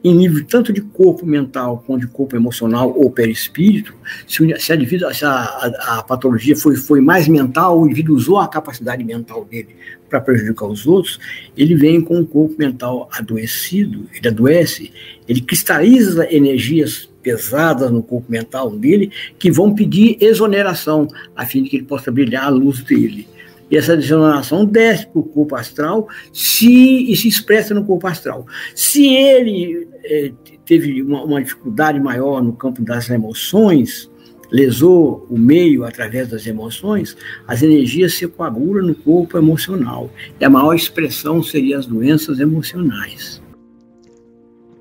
em 0.04 0.16
nível 0.16 0.44
tanto 0.46 0.74
de 0.74 0.82
corpo 0.82 1.26
mental 1.26 1.84
quanto 1.86 2.02
de 2.02 2.08
corpo 2.08 2.36
emocional 2.36 2.92
ou 2.98 3.12
perispírito, 3.12 3.94
se, 4.26 4.38
se, 4.60 4.74
a, 4.74 5.14
se 5.14 5.26
a, 5.26 5.30
a, 5.30 6.00
a, 6.00 6.04
patologia 6.04 6.56
foi, 6.56 6.76
foi 6.76 7.02
mais 7.02 7.28
mental, 7.28 7.80
o 7.80 7.86
indivíduo 7.86 8.16
usou 8.16 8.40
a 8.40 8.48
capacidade 8.48 9.04
mental 9.04 9.46
dele 9.46 9.76
para 10.12 10.19
prejudicar 10.19 10.67
os 10.67 10.86
outros, 10.86 11.17
ele 11.58 11.74
vem 11.74 12.02
com 12.02 12.19
o 12.19 12.28
corpo 12.28 12.54
mental 12.60 13.10
adoecido, 13.13 14.06
ele 14.13 14.28
adoece, 14.28 14.91
ele 15.28 15.39
cristaliza 15.39 16.28
energias 16.30 17.10
pesadas 17.24 17.89
no 17.89 18.04
corpo 18.04 18.30
mental 18.30 18.69
dele 18.69 19.12
que 19.39 19.50
vão 19.50 19.74
pedir 19.74 20.17
exoneração, 20.19 21.08
a 21.34 21.45
fim 21.45 21.63
de 21.63 21.69
que 21.69 21.78
ele 21.78 21.86
possa 21.86 22.12
brilhar 22.12 22.45
a 22.45 22.50
luz 22.50 22.84
dele. 22.84 23.26
E 23.69 23.78
essa 23.78 23.95
degeneração 23.95 24.65
desce 24.65 25.08
para 25.08 25.21
o 25.21 25.24
corpo 25.24 25.56
astral 25.56 26.10
se, 26.34 27.10
e 27.10 27.15
se 27.15 27.30
expressa 27.30 27.74
no 27.74 27.86
corpo 27.86 28.06
astral. 28.06 28.45
Se 28.76 29.08
ele 29.08 29.88
é, 30.04 30.34
teve 30.65 31.02
uma, 31.02 31.24
uma 31.24 31.41
dificuldade 31.41 31.97
maior 31.97 32.43
no 32.43 32.52
campo 32.52 32.82
das 32.82 33.10
emoções, 33.10 34.11
lesou 34.52 35.26
o 35.30 35.38
meio 35.38 35.86
através 35.86 36.28
das 36.28 36.46
emoções, 36.46 37.16
as 37.48 37.64
energias 37.64 38.16
se 38.16 38.28
coagulam 38.28 38.86
no 38.86 38.96
corpo 38.96 39.38
emocional. 39.38 40.12
E 40.40 40.46
a 40.46 40.50
maior 40.50 40.76
expressão 40.76 41.42
seria 41.42 41.78
as 41.78 41.86
doenças 41.86 42.40
emocionais. 42.40 43.42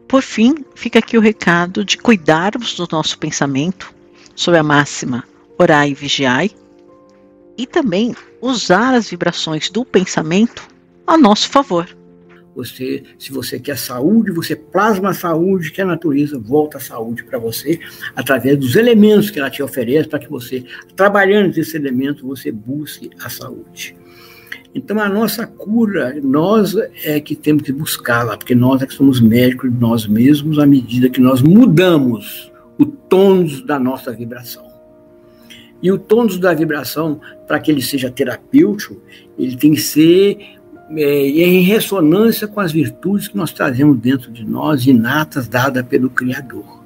Por 0.09 0.23
fim, 0.23 0.65
fica 0.75 0.99
aqui 0.99 1.17
o 1.17 1.21
recado 1.21 1.85
de 1.85 1.97
cuidarmos 1.97 2.75
do 2.75 2.89
nosso 2.91 3.17
pensamento 3.17 3.95
sob 4.35 4.59
a 4.59 4.63
máxima 4.63 5.25
orai 5.61 5.91
e 5.91 5.95
vigiai, 5.95 6.51
e 7.59 7.67
também 7.67 8.17
usar 8.41 8.95
as 8.95 9.11
vibrações 9.11 9.69
do 9.69 9.85
pensamento 9.85 10.67
a 11.07 11.19
nosso 11.19 11.51
favor. 11.51 11.87
Você, 12.61 13.03
se 13.19 13.33
você 13.33 13.59
quer 13.59 13.79
saúde, 13.79 14.31
você 14.31 14.55
plasma 14.55 15.11
a 15.11 15.15
saúde, 15.15 15.73
que 15.73 15.81
a 15.81 15.87
natureza 15.87 16.39
volta 16.39 16.77
a 16.77 16.81
saúde 16.81 17.25
para 17.25 17.39
você 17.39 17.81
através 18.15 18.59
dos 18.59 18.77
elementos 18.77 19.31
que 19.31 19.39
ela 19.39 19.49
te 19.49 19.63
oferece, 19.63 20.09
para 20.09 20.19
que 20.19 20.29
você, 20.29 20.63
trabalhando 20.95 21.57
esses 21.57 21.75
elementos, 21.75 22.23
você 22.23 22.53
busque 22.53 23.09
a 23.25 23.31
saúde. 23.31 23.97
Então, 24.75 25.01
a 25.01 25.09
nossa 25.09 25.47
cura, 25.47 26.15
nós 26.23 26.77
é 27.03 27.19
que 27.19 27.35
temos 27.35 27.63
que 27.63 27.73
buscá-la, 27.73 28.37
porque 28.37 28.55
nós 28.55 28.83
é 28.83 28.87
que 28.87 28.95
somos 28.95 29.21
médicos 29.21 29.73
de 29.73 29.81
nós 29.81 30.07
mesmos 30.07 30.59
à 30.59 30.67
medida 30.67 31.09
que 31.09 31.21
nós 31.21 31.41
mudamos 31.41 32.53
o 32.79 32.85
tônus 32.85 33.65
da 33.65 33.79
nossa 33.79 34.13
vibração. 34.13 34.69
E 35.83 35.91
o 35.91 35.99
tônus 35.99 36.39
da 36.39 36.53
vibração, 36.53 37.21
para 37.49 37.59
que 37.59 37.71
ele 37.71 37.81
seja 37.81 38.11
terapêutico, 38.11 39.01
ele 39.39 39.57
tem 39.57 39.73
que 39.73 39.81
ser 39.81 40.60
é, 40.97 41.29
em 41.29 41.63
ressonância 41.63 42.49
com 42.49 42.61
as 42.61 42.73
virtudes 42.73 43.29
que 43.29 43.37
nós 43.37 43.53
trazemos 43.53 43.99
dentro 43.99 44.31
de 44.31 44.45
nós, 44.45 44.87
inatas, 44.87 45.47
dadas 45.47 45.85
pelo 45.87 46.11
Criador. 46.11 46.81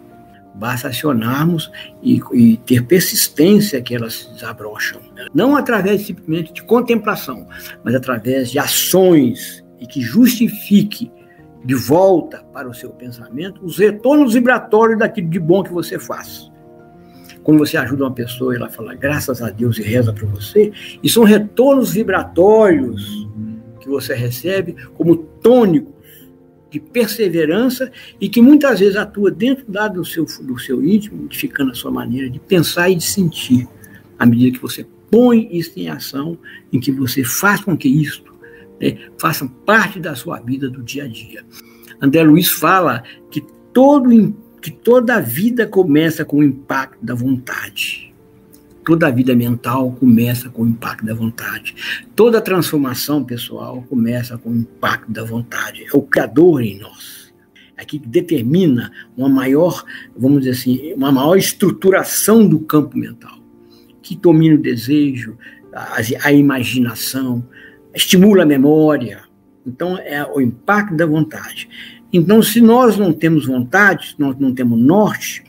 Basta 0.55 0.88
acionarmos 0.88 1.71
e, 2.03 2.21
e, 2.33 2.57
ter 2.59 2.85
persistência 2.85 3.81
que 3.83 3.95
elas 3.95 4.31
desabrocham. 4.35 5.01
Não 5.35 5.57
através 5.57 6.03
simplesmente 6.03 6.53
de 6.53 6.62
contemplação, 6.62 7.47
mas 7.83 7.95
através 7.95 8.51
de 8.51 8.59
ações 8.59 9.64
e 9.81 9.87
que 9.87 10.01
justifique 10.01 11.11
de 11.64 11.75
volta 11.75 12.45
para 12.53 12.69
o 12.69 12.75
seu 12.75 12.90
pensamento 12.90 13.64
os 13.64 13.79
retornos 13.79 14.35
vibratórios 14.35 14.99
daquilo 14.99 15.29
de 15.29 15.40
bom 15.40 15.62
que 15.62 15.73
você 15.73 15.99
faz. 15.99 16.53
Quando 17.43 17.59
você 17.59 17.77
ajuda 17.77 18.05
uma 18.05 18.12
pessoa 18.12 18.55
e 18.55 18.57
ela 18.57 18.71
fala 18.71 18.95
graças 18.95 19.43
a 19.43 19.51
Deus 19.51 19.79
e 19.79 19.83
reza 19.83 20.12
para 20.12 20.27
você, 20.27 20.73
e 21.03 21.09
são 21.09 21.25
retornos 21.25 21.93
vibratórios 21.93 23.25
que 23.85 23.90
você 23.90 24.14
recebe 24.14 24.75
como 24.97 25.16
tônico 25.16 25.92
de 26.70 26.81
perseverança 26.81 27.92
e 28.20 28.29
que 28.29 28.42
muitas 28.42 28.81
vezes 28.81 28.97
atua 28.97 29.31
dentro 29.31 29.64
lá 29.68 29.87
do 29.87 30.05
seu, 30.05 30.25
do 30.42 30.59
seu 30.59 30.85
íntimo, 30.85 31.23
modificando 31.23 31.70
a 31.70 31.75
sua 31.75 31.90
maneira 31.90 32.29
de 32.29 32.40
pensar 32.40 32.90
e 32.90 32.97
de 32.97 33.05
sentir, 33.05 33.68
à 34.18 34.27
medida 34.27 34.57
que 34.57 34.62
você 34.62 34.85
põe 35.11 35.49
isso 35.53 35.73
em 35.77 35.88
ação, 35.88 36.37
em 36.73 36.81
que 36.81 36.90
você 36.90 37.23
faz 37.23 37.61
com 37.61 37.77
que 37.77 37.88
isto 37.88 38.35
né, 38.81 38.99
faça 39.18 39.47
parte 39.64 40.01
da 40.01 40.16
sua 40.16 40.40
vida 40.40 40.68
do 40.68 40.83
dia 40.83 41.05
a 41.05 41.07
dia. 41.07 41.44
André 42.01 42.25
Luiz 42.25 42.49
fala 42.49 43.05
que 43.31 43.40
todo 43.73 44.35
que 44.61 44.70
toda 44.70 45.16
a 45.16 45.20
vida 45.20 45.66
começa 45.66 46.25
com 46.25 46.38
o 46.38 46.42
impacto 46.42 46.97
da 47.05 47.14
vontade. 47.14 48.13
Toda 48.85 49.09
a 49.09 49.11
vida 49.11 49.35
mental 49.35 49.92
começa 49.92 50.51
com 50.51 50.62
o 50.62 50.68
impacto 50.68 51.07
da 51.07 51.14
vontade. 51.14 51.75
Toda 52.14 52.40
transformação 52.40 53.25
pessoal 53.25 53.83
começa 53.88 54.37
com 54.37 54.51
o 54.51 54.57
impacto 54.57 55.11
da 55.11 55.25
vontade. 55.25 55.85
É 55.85 55.97
o 55.97 56.03
Criador 56.03 56.62
em 56.62 56.79
nós. 56.79 57.33
É 57.77 57.85
que 57.85 57.99
determina 57.99 58.92
uma 59.16 59.29
maior, 59.29 59.85
vamos 60.16 60.40
dizer 60.40 60.51
assim, 60.51 60.92
uma 60.92 61.11
maior 61.11 61.37
estruturação 61.37 62.47
do 62.47 62.61
campo 62.61 62.97
mental, 62.97 63.38
que 64.01 64.14
domina 64.14 64.55
o 64.55 64.62
desejo, 64.62 65.37
a, 65.73 65.99
a 66.23 66.33
imaginação, 66.33 67.44
estimula 67.94 68.42
a 68.42 68.47
memória. 68.47 69.23
Então, 69.66 69.99
é 69.99 70.25
o 70.25 70.40
impacto 70.40 70.94
da 70.94 71.07
vontade. 71.07 71.68
Então, 72.12 72.42
se 72.42 72.61
nós 72.61 72.97
não 72.97 73.12
temos 73.12 73.47
vontade, 73.47 74.14
nós 74.18 74.37
não 74.38 74.55
temos 74.55 74.79
norte, 74.79 75.42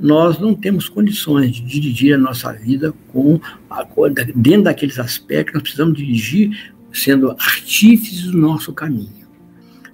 nós 0.00 0.38
não 0.38 0.54
temos 0.54 0.88
condições 0.88 1.52
de 1.52 1.60
dirigir 1.60 2.14
a 2.14 2.18
nossa 2.18 2.52
vida 2.54 2.94
com 3.12 3.38
a, 3.68 3.86
dentro 4.34 4.62
daqueles 4.62 4.98
aspectos, 4.98 5.54
nós 5.54 5.62
precisamos 5.62 5.96
dirigir 5.96 6.72
sendo 6.90 7.30
artífices 7.32 8.22
do 8.22 8.38
nosso 8.38 8.72
caminho. 8.72 9.20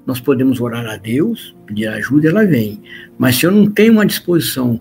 Nós 0.06 0.20
podemos 0.20 0.60
orar 0.60 0.86
a 0.86 0.96
Deus, 0.96 1.56
pedir 1.66 1.88
ajuda, 1.88 2.28
ela 2.28 2.46
vem. 2.46 2.80
Mas 3.18 3.36
se 3.36 3.46
eu 3.46 3.50
não 3.50 3.68
tenho 3.68 3.92
uma 3.92 4.06
disposição 4.06 4.80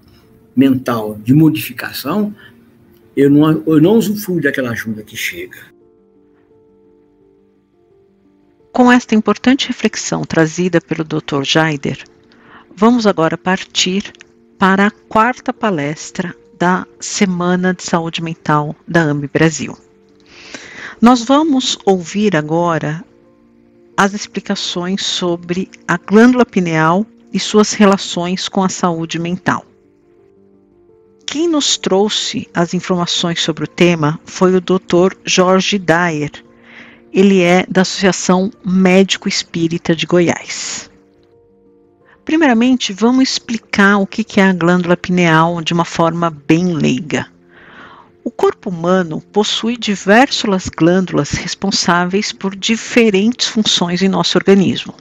mental 0.55 1.19
de 1.23 1.33
modificação, 1.33 2.33
eu 3.17 3.29
não, 3.29 3.63
eu 3.65 3.81
não 3.81 3.93
usufruo 3.97 4.39
daquela 4.39 4.69
ajuda 4.69 5.01
que 5.01 5.17
chega. 5.17 5.57
Com 8.71 8.91
esta 8.91 9.15
importante 9.15 9.69
reflexão 9.69 10.23
trazida 10.23 10.79
pelo 10.79 11.03
Dr. 11.03 11.43
Jaider, 11.43 11.97
vamos 12.75 13.07
agora 13.07 13.37
partir 13.37 14.13
para 14.57 14.87
a 14.87 14.91
quarta 14.91 15.53
palestra 15.53 16.35
da 16.57 16.87
Semana 16.99 17.73
de 17.73 17.83
Saúde 17.83 18.21
Mental 18.23 18.75
da 18.87 19.01
AMB 19.01 19.29
Brasil. 19.31 19.77
Nós 21.01 21.23
vamos 21.23 21.77
ouvir 21.85 22.35
agora 22.35 23.03
as 23.97 24.13
explicações 24.13 25.05
sobre 25.05 25.69
a 25.87 25.97
glândula 25.97 26.45
pineal 26.45 27.05
e 27.33 27.39
suas 27.39 27.73
relações 27.73 28.47
com 28.47 28.63
a 28.63 28.69
saúde 28.69 29.19
mental. 29.19 29.65
Quem 31.25 31.49
nos 31.49 31.77
trouxe 31.77 32.47
as 32.53 32.73
informações 32.73 33.41
sobre 33.41 33.65
o 33.65 33.67
tema 33.67 34.19
foi 34.25 34.55
o 34.55 34.61
Dr. 34.61 35.15
Jorge 35.25 35.77
Dyer. 35.77 36.31
Ele 37.11 37.41
é 37.41 37.65
da 37.67 37.81
Associação 37.81 38.51
Médico 38.63 39.27
Espírita 39.27 39.95
de 39.95 40.05
Goiás. 40.05 40.89
Primeiramente, 42.25 42.91
vamos 42.91 43.29
explicar 43.29 43.97
o 43.99 44.07
que 44.07 44.39
é 44.39 44.43
a 44.43 44.53
glândula 44.53 44.97
pineal 44.97 45.61
de 45.61 45.73
uma 45.73 45.85
forma 45.85 46.31
bem 46.31 46.73
leiga. 46.73 47.27
O 48.23 48.31
corpo 48.31 48.71
humano 48.71 49.21
possui 49.31 49.77
diversas 49.77 50.67
glândulas 50.67 51.33
responsáveis 51.33 52.31
por 52.31 52.55
diferentes 52.55 53.47
funções 53.47 54.01
em 54.01 54.09
nosso 54.09 54.39
organismo. 54.39 54.95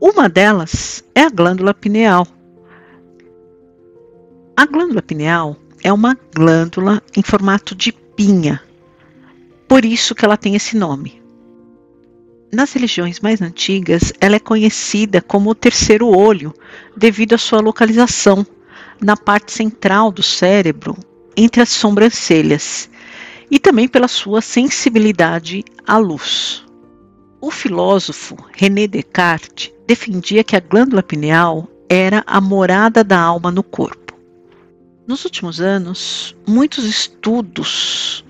Uma 0.00 0.28
delas 0.28 1.02
é 1.16 1.22
a 1.22 1.30
glândula 1.30 1.74
pineal. 1.74 2.24
A 4.56 4.66
glândula 4.66 5.02
pineal 5.02 5.56
é 5.82 5.92
uma 5.92 6.16
glândula 6.32 7.02
em 7.16 7.22
formato 7.24 7.74
de 7.74 7.90
pinha, 7.90 8.62
por 9.66 9.84
isso 9.84 10.14
que 10.14 10.24
ela 10.24 10.36
tem 10.36 10.54
esse 10.54 10.76
nome. 10.76 11.23
Nas 12.54 12.72
religiões 12.72 13.18
mais 13.18 13.42
antigas, 13.42 14.12
ela 14.20 14.36
é 14.36 14.38
conhecida 14.38 15.20
como 15.20 15.50
o 15.50 15.54
terceiro 15.56 16.06
olho, 16.06 16.54
devido 16.96 17.34
à 17.34 17.38
sua 17.38 17.60
localização 17.60 18.46
na 19.00 19.16
parte 19.16 19.50
central 19.50 20.12
do 20.12 20.22
cérebro, 20.22 20.96
entre 21.36 21.60
as 21.60 21.70
sobrancelhas, 21.70 22.88
e 23.50 23.58
também 23.58 23.88
pela 23.88 24.06
sua 24.06 24.40
sensibilidade 24.40 25.64
à 25.84 25.98
luz. 25.98 26.64
O 27.40 27.50
filósofo 27.50 28.36
René 28.52 28.86
Descartes 28.86 29.72
defendia 29.84 30.44
que 30.44 30.54
a 30.54 30.60
glândula 30.60 31.02
pineal 31.02 31.68
era 31.88 32.22
a 32.24 32.40
morada 32.40 33.02
da 33.02 33.18
alma 33.18 33.50
no 33.50 33.64
corpo. 33.64 34.16
Nos 35.08 35.24
últimos 35.24 35.60
anos, 35.60 36.36
muitos 36.46 36.84
estudos 36.84 38.24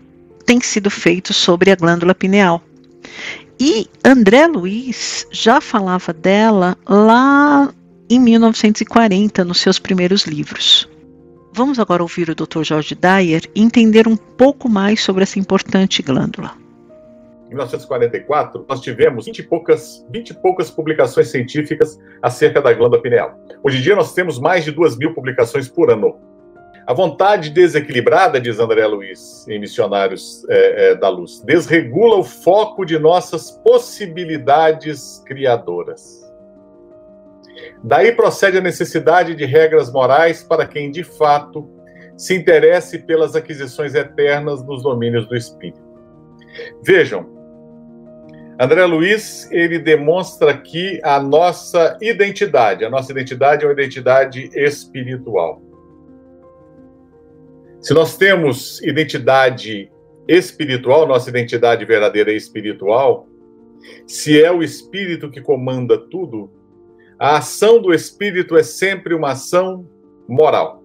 têm 0.46 0.62
sido 0.62 0.88
feitos 0.88 1.36
sobre 1.36 1.70
a 1.70 1.76
glândula 1.76 2.14
pineal 2.14 2.62
e 3.58 3.86
André 4.04 4.46
Luiz 4.46 5.26
já 5.30 5.60
falava 5.60 6.12
dela 6.12 6.76
lá 6.88 7.72
em 8.10 8.18
1940, 8.20 9.44
nos 9.44 9.60
seus 9.60 9.78
primeiros 9.78 10.24
livros. 10.24 10.88
Vamos 11.52 11.78
agora 11.78 12.02
ouvir 12.02 12.28
o 12.28 12.34
Dr. 12.34 12.64
George 12.64 12.94
Dyer 12.94 13.42
e 13.54 13.62
entender 13.62 14.08
um 14.08 14.16
pouco 14.16 14.68
mais 14.68 15.00
sobre 15.00 15.22
essa 15.22 15.38
importante 15.38 16.02
glândula. 16.02 16.52
Em 17.46 17.50
1944, 17.50 18.66
nós 18.68 18.80
tivemos 18.80 19.26
20 19.26 19.38
e 19.38 19.42
poucas, 19.44 20.04
20 20.10 20.30
e 20.30 20.34
poucas 20.34 20.70
publicações 20.70 21.28
científicas 21.28 21.98
acerca 22.20 22.60
da 22.60 22.72
glândula 22.72 23.00
pineal. 23.00 23.38
Hoje 23.62 23.78
em 23.78 23.82
dia, 23.82 23.94
nós 23.94 24.12
temos 24.12 24.40
mais 24.40 24.64
de 24.64 24.72
2 24.72 24.98
mil 24.98 25.14
publicações 25.14 25.68
por 25.68 25.90
ano. 25.90 26.16
A 26.86 26.92
vontade 26.92 27.48
desequilibrada, 27.48 28.38
diz 28.38 28.58
André 28.58 28.86
Luiz, 28.86 29.48
em 29.48 29.58
Missionários 29.58 30.46
é, 30.50 30.90
é, 30.90 30.94
da 30.94 31.08
Luz, 31.08 31.40
desregula 31.40 32.16
o 32.16 32.24
foco 32.24 32.84
de 32.84 32.98
nossas 32.98 33.50
possibilidades 33.50 35.22
criadoras. 35.26 36.22
Daí 37.82 38.12
procede 38.12 38.58
a 38.58 38.60
necessidade 38.60 39.34
de 39.34 39.46
regras 39.46 39.90
morais 39.90 40.42
para 40.42 40.66
quem, 40.66 40.90
de 40.90 41.02
fato, 41.02 41.70
se 42.16 42.34
interesse 42.34 42.98
pelas 42.98 43.34
aquisições 43.34 43.94
eternas 43.94 44.62
nos 44.62 44.82
domínios 44.82 45.26
do 45.26 45.34
espírito. 45.34 45.82
Vejam, 46.82 47.32
André 48.60 48.84
Luiz, 48.84 49.50
ele 49.50 49.78
demonstra 49.78 50.50
aqui 50.50 51.00
a 51.02 51.18
nossa 51.18 51.96
identidade. 52.00 52.84
A 52.84 52.90
nossa 52.90 53.10
identidade 53.10 53.64
é 53.64 53.66
uma 53.66 53.72
identidade 53.72 54.50
espiritual. 54.54 55.63
Se 57.84 57.92
nós 57.92 58.16
temos 58.16 58.82
identidade 58.82 59.92
espiritual, 60.26 61.06
nossa 61.06 61.28
identidade 61.28 61.84
verdadeira 61.84 62.32
é 62.32 62.34
espiritual, 62.34 63.28
se 64.06 64.42
é 64.42 64.50
o 64.50 64.62
espírito 64.62 65.30
que 65.30 65.42
comanda 65.42 65.98
tudo, 65.98 66.50
a 67.18 67.36
ação 67.36 67.82
do 67.82 67.92
espírito 67.92 68.56
é 68.56 68.62
sempre 68.62 69.12
uma 69.12 69.32
ação 69.32 69.86
moral. 70.26 70.82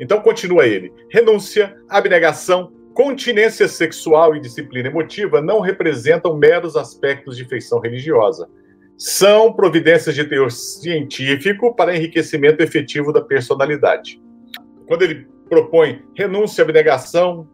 Então 0.00 0.20
continua 0.20 0.66
ele: 0.66 0.92
renúncia, 1.08 1.76
abnegação, 1.88 2.72
continência 2.94 3.68
sexual 3.68 4.34
e 4.34 4.40
disciplina 4.40 4.88
emotiva 4.88 5.40
não 5.40 5.60
representam 5.60 6.36
meros 6.36 6.74
aspectos 6.74 7.36
de 7.36 7.44
feição 7.44 7.78
religiosa. 7.78 8.48
São 8.96 9.52
providências 9.52 10.16
de 10.16 10.24
teor 10.24 10.50
científico 10.50 11.76
para 11.76 11.94
enriquecimento 11.96 12.60
efetivo 12.60 13.12
da 13.12 13.20
personalidade. 13.20 14.20
Quando 14.84 15.02
ele 15.02 15.37
propõe 15.48 16.02
renúncia, 16.14 16.62
abnegação, 16.62 17.48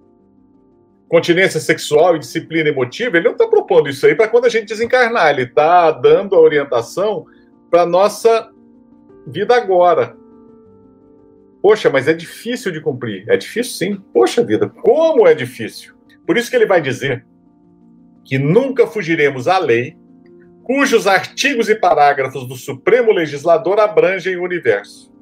continência 1.08 1.60
sexual 1.60 2.16
e 2.16 2.18
disciplina 2.18 2.68
emotiva, 2.68 3.16
ele 3.16 3.26
não 3.26 3.32
está 3.32 3.46
propondo 3.46 3.88
isso 3.88 4.06
aí 4.06 4.14
para 4.14 4.28
quando 4.28 4.46
a 4.46 4.48
gente 4.48 4.66
desencarnar, 4.66 5.30
ele 5.30 5.42
está 5.42 5.90
dando 5.90 6.34
a 6.34 6.40
orientação 6.40 7.26
para 7.70 7.82
a 7.82 7.86
nossa 7.86 8.50
vida 9.26 9.54
agora. 9.54 10.16
Poxa, 11.62 11.88
mas 11.88 12.08
é 12.08 12.12
difícil 12.12 12.70
de 12.70 12.80
cumprir. 12.80 13.24
É 13.26 13.36
difícil 13.38 13.72
sim. 13.72 14.02
Poxa 14.12 14.44
vida, 14.44 14.68
como 14.68 15.26
é 15.26 15.34
difícil. 15.34 15.94
Por 16.26 16.36
isso 16.36 16.50
que 16.50 16.56
ele 16.56 16.66
vai 16.66 16.82
dizer 16.82 17.24
que 18.24 18.38
nunca 18.38 18.86
fugiremos 18.86 19.48
à 19.48 19.58
lei, 19.58 19.96
cujos 20.64 21.06
artigos 21.06 21.68
e 21.68 21.74
parágrafos 21.74 22.46
do 22.46 22.56
Supremo 22.56 23.12
Legislador 23.12 23.78
abrangem 23.78 24.36
o 24.36 24.42
universo. 24.42 25.13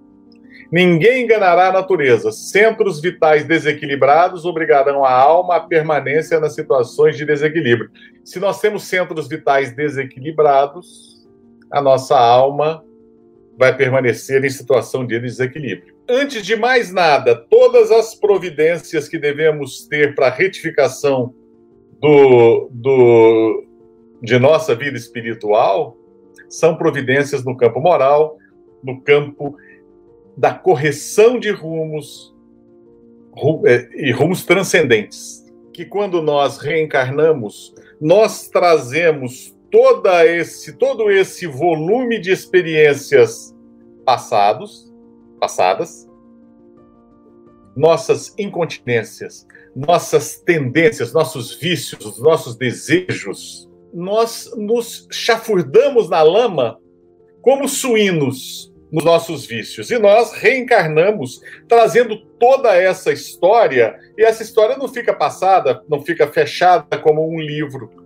Ninguém 0.73 1.25
enganará 1.25 1.69
a 1.69 1.73
natureza. 1.73 2.33
Centros 2.33 2.99
vitais 2.99 3.45
desequilibrados 3.45 4.47
obrigarão 4.47 5.05
a 5.05 5.13
alma 5.13 5.57
à 5.57 5.61
permanência 5.61 6.41
nas 6.41 6.55
situações 6.55 7.15
de 7.15 7.27
desequilíbrio. 7.27 7.91
Se 8.25 8.41
nós 8.41 8.59
temos 8.59 8.85
centros 8.85 9.29
vitais 9.29 9.77
desequilibrados, 9.77 11.29
a 11.71 11.83
nossa 11.83 12.19
alma 12.19 12.83
vai 13.59 13.77
permanecer 13.77 14.43
em 14.43 14.49
situação 14.49 15.07
de 15.07 15.21
desequilíbrio. 15.21 15.95
Antes 16.09 16.43
de 16.43 16.57
mais 16.57 16.91
nada, 16.91 17.37
todas 17.37 17.91
as 17.91 18.15
providências 18.15 19.07
que 19.07 19.19
devemos 19.19 19.87
ter 19.87 20.15
para 20.15 20.31
retificação 20.31 21.35
do, 22.01 22.71
do, 22.71 23.65
de 24.23 24.39
nossa 24.39 24.75
vida 24.75 24.97
espiritual 24.97 25.99
são 26.49 26.77
providências 26.77 27.45
no 27.45 27.57
campo 27.57 27.79
moral, 27.79 28.39
no 28.83 29.03
campo 29.03 29.55
da 30.37 30.55
correção 30.55 31.39
de 31.39 31.51
rumos 31.51 32.35
é, 33.67 33.89
e 33.95 34.13
rumos 34.13 34.45
transcendentes. 34.45 35.45
Que 35.73 35.85
quando 35.85 36.21
nós 36.21 36.59
reencarnamos, 36.59 37.75
nós 38.01 38.49
trazemos 38.49 39.57
toda 39.71 40.27
esse, 40.27 40.75
todo 40.75 41.11
esse 41.11 41.47
volume 41.47 42.21
de 42.21 42.31
experiências 42.31 43.55
passados, 44.05 44.93
passadas, 45.41 46.09
nossas 47.75 48.35
incontinências, 48.39 49.47
nossas 49.75 50.39
tendências, 50.39 51.13
nossos 51.13 51.55
vícios, 51.55 52.19
nossos 52.19 52.55
desejos, 52.55 53.69
nós 53.95 54.51
nos 54.57 55.07
chafurdamos 55.11 56.09
na 56.11 56.23
lama 56.23 56.79
como 57.41 57.69
suínos 57.69 58.72
nos 58.93 59.05
nossos 59.05 59.47
vícios. 59.47 59.91
E 59.91 59.99
nós 59.99 60.33
reencarnamos 60.33 61.41
trazendo 61.67 62.17
toda 62.39 62.77
essa 62.77 63.11
história, 63.11 63.99
e 64.19 64.23
essa 64.23 64.43
história 64.43 64.77
não 64.77 64.87
fica 64.87 65.15
passada, 65.15 65.83
não 65.89 66.03
fica 66.03 66.27
fechada 66.27 66.99
como 66.99 67.27
um 67.27 67.41
livro 67.41 68.03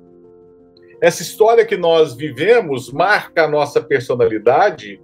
essa 1.01 1.23
história 1.23 1.65
que 1.65 1.77
nós 1.77 2.15
vivemos 2.15 2.91
marca 2.91 3.45
a 3.45 3.49
nossa 3.49 3.81
personalidade 3.81 5.01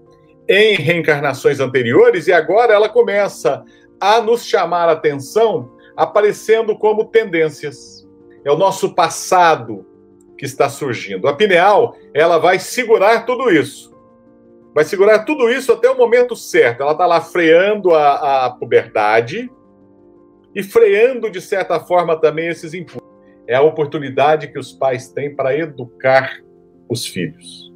em 0.49 0.75
reencarnações 0.77 1.61
anteriores 1.61 2.27
e 2.27 2.33
agora 2.33 2.73
ela 2.73 2.89
começa 2.89 3.63
a 4.01 4.21
nos 4.21 4.45
chamar 4.45 4.89
a 4.89 4.93
atenção 4.93 5.71
aparecendo 5.97 6.77
como 6.77 7.05
tendências. 7.05 8.09
É 8.45 8.51
o 8.51 8.57
nosso 8.57 8.95
passado 8.95 9.87
que 10.37 10.45
está 10.45 10.69
surgindo. 10.69 11.29
A 11.29 11.37
pineal, 11.37 11.95
ela 12.13 12.39
vai 12.39 12.59
segurar 12.59 13.25
tudo 13.25 13.51
isso. 13.51 13.92
Vai 14.75 14.85
segurar 14.85 15.21
tudo 15.21 15.51
isso 15.51 15.73
até 15.73 15.91
o 15.91 15.97
momento 15.97 16.35
certo. 16.35 16.83
Ela 16.83 16.93
está 16.93 17.07
lá 17.07 17.21
freando 17.21 17.95
a, 17.95 18.47
a 18.47 18.51
puberdade 18.51 19.51
e 20.55 20.63
freando, 20.63 21.31
de 21.31 21.41
certa 21.41 21.79
forma, 21.81 22.19
também 22.19 22.49
esses 22.49 22.73
impulsos 22.73 23.03
é 23.47 23.55
a 23.55 23.63
oportunidade 23.63 24.49
que 24.49 24.59
os 24.59 24.73
pais 24.73 25.09
têm 25.09 25.35
para 25.35 25.57
educar 25.57 26.39
os 26.89 27.07
filhos. 27.07 27.71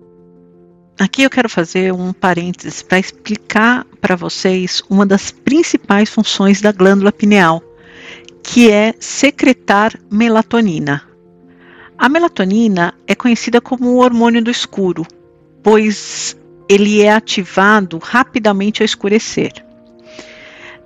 Aqui 0.99 1.23
eu 1.23 1.31
quero 1.31 1.49
fazer 1.49 1.93
um 1.93 2.13
parênteses 2.13 2.83
para 2.83 2.99
explicar 2.99 3.85
para 4.01 4.17
vocês 4.17 4.83
uma 4.89 5.05
das 5.05 5.31
principais 5.31 6.09
funções 6.09 6.63
da 6.63 6.73
glândula 6.73 7.13
pineal, 7.13 7.63
que 8.43 8.71
é 8.71 8.95
secretar 8.99 9.93
melatonina. 10.11 11.03
A 11.99 12.09
melatonina 12.09 12.95
é 13.07 13.15
conhecida 13.15 13.61
como 13.61 13.91
o 13.91 14.03
hormônio 14.03 14.43
do 14.43 14.51
escuro, 14.51 15.07
pois 15.63 16.37
ele 16.69 17.03
é 17.03 17.13
ativado 17.13 17.99
rapidamente 17.99 18.83
ao 18.83 18.85
escurecer. 18.85 19.53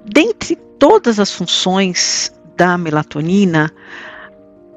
Dentre 0.04 0.56
todas 0.78 1.18
as 1.18 1.32
funções 1.32 2.32
da 2.56 2.76
melatonina, 2.76 3.72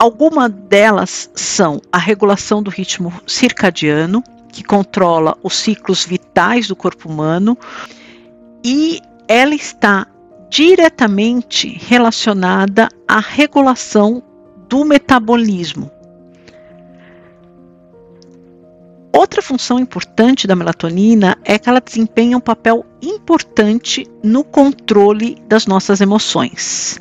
Algumas 0.04 0.52
delas 0.52 1.32
são 1.34 1.80
a 1.90 1.98
regulação 1.98 2.62
do 2.62 2.70
ritmo 2.70 3.14
circadiano, 3.26 4.22
que 4.52 4.62
controla 4.62 5.38
os 5.42 5.56
ciclos 5.56 6.06
vitais 6.06 6.68
do 6.68 6.76
corpo 6.76 7.08
humano, 7.08 7.58
e 8.62 9.00
ela 9.30 9.56
está 9.56 10.06
diretamente 10.50 11.80
relacionada 11.88 12.90
à 13.08 13.22
regulação 13.22 14.22
do 14.68 14.84
metabolismo. 14.84 15.90
Outra 19.16 19.44
função 19.44 19.78
importante 19.78 20.48
da 20.48 20.56
melatonina 20.56 21.38
é 21.46 21.60
que 21.60 21.70
ela 21.70 21.80
desempenha 21.80 22.36
um 22.36 22.42
papel 22.42 22.84
importante 23.00 24.08
no 24.24 24.44
controle 24.44 25.38
das 25.48 25.68
nossas 25.68 26.02
emoções. 26.02 27.00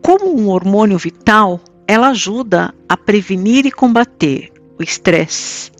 Como 0.00 0.40
um 0.40 0.48
hormônio 0.50 0.96
vital, 0.96 1.60
ela 1.86 2.10
ajuda 2.10 2.72
a 2.88 2.96
prevenir 2.96 3.66
e 3.66 3.72
combater 3.72 4.52
o 4.78 4.84
estresse, 4.84 5.72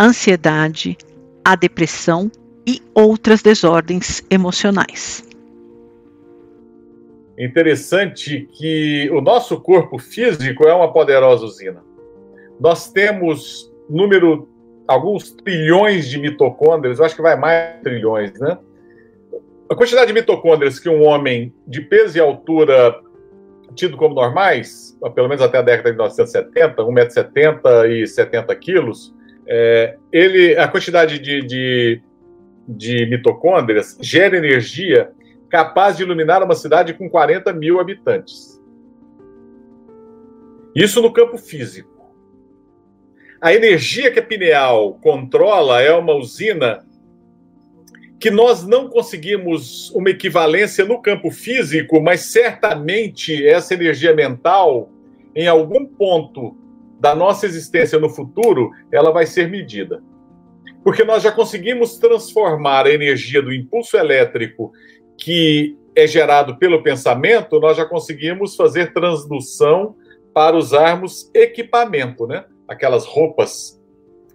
ansiedade, 0.00 0.96
a 1.44 1.56
depressão 1.56 2.30
e 2.64 2.80
outras 2.94 3.42
desordens 3.42 4.22
emocionais. 4.30 5.24
Interessante 7.36 8.48
que 8.52 9.10
o 9.10 9.20
nosso 9.20 9.60
corpo 9.60 9.98
físico 9.98 10.68
é 10.68 10.72
uma 10.72 10.92
poderosa 10.92 11.44
usina. 11.44 11.87
Nós 12.60 12.90
temos 12.90 13.72
número 13.88 14.48
alguns 14.86 15.30
trilhões 15.32 16.08
de 16.08 16.18
mitocôndrias, 16.18 16.98
eu 16.98 17.04
acho 17.04 17.14
que 17.14 17.22
vai 17.22 17.36
mais 17.36 17.80
trilhões, 17.82 18.32
né? 18.40 18.58
A 19.70 19.74
quantidade 19.74 20.06
de 20.06 20.14
mitocôndrias 20.14 20.78
que 20.80 20.88
um 20.88 21.02
homem 21.02 21.52
de 21.66 21.82
peso 21.82 22.16
e 22.16 22.20
altura 22.20 22.98
tido 23.74 23.98
como 23.98 24.14
normais, 24.14 24.98
pelo 25.14 25.28
menos 25.28 25.42
até 25.42 25.58
a 25.58 25.62
década 25.62 25.90
de 25.90 25.96
1970, 25.96 26.82
1,70m 26.82 27.90
e 27.90 28.06
70 28.06 28.56
quilos, 28.56 29.14
é, 29.46 29.96
ele, 30.10 30.56
a 30.56 30.66
quantidade 30.66 31.18
de, 31.18 31.42
de, 31.42 32.02
de 32.66 33.06
mitocôndrias 33.06 33.98
gera 34.00 34.38
energia 34.38 35.10
capaz 35.50 35.96
de 35.96 36.02
iluminar 36.02 36.42
uma 36.42 36.54
cidade 36.54 36.94
com 36.94 37.08
40 37.08 37.52
mil 37.52 37.78
habitantes. 37.78 38.58
Isso 40.74 41.00
no 41.02 41.12
campo 41.12 41.36
físico. 41.36 41.97
A 43.40 43.54
energia 43.54 44.10
que 44.10 44.18
a 44.18 44.22
pineal 44.22 44.94
controla 45.00 45.80
é 45.80 45.92
uma 45.92 46.14
usina 46.14 46.84
que 48.18 48.32
nós 48.32 48.66
não 48.66 48.88
conseguimos 48.88 49.90
uma 49.90 50.10
equivalência 50.10 50.84
no 50.84 51.00
campo 51.00 51.30
físico, 51.30 52.00
mas 52.00 52.32
certamente 52.32 53.46
essa 53.46 53.74
energia 53.74 54.12
mental, 54.12 54.90
em 55.36 55.46
algum 55.46 55.86
ponto 55.86 56.56
da 56.98 57.14
nossa 57.14 57.46
existência 57.46 57.96
no 58.00 58.08
futuro, 58.08 58.72
ela 58.90 59.12
vai 59.12 59.24
ser 59.24 59.48
medida. 59.48 60.02
Porque 60.82 61.04
nós 61.04 61.22
já 61.22 61.30
conseguimos 61.30 61.96
transformar 61.96 62.86
a 62.86 62.92
energia 62.92 63.40
do 63.40 63.54
impulso 63.54 63.96
elétrico 63.96 64.72
que 65.16 65.76
é 65.94 66.08
gerado 66.08 66.58
pelo 66.58 66.82
pensamento, 66.82 67.60
nós 67.60 67.76
já 67.76 67.84
conseguimos 67.84 68.56
fazer 68.56 68.92
transdução 68.92 69.94
para 70.34 70.56
usarmos 70.56 71.30
equipamento, 71.32 72.26
né? 72.26 72.44
Aquelas 72.68 73.06
roupas 73.06 73.80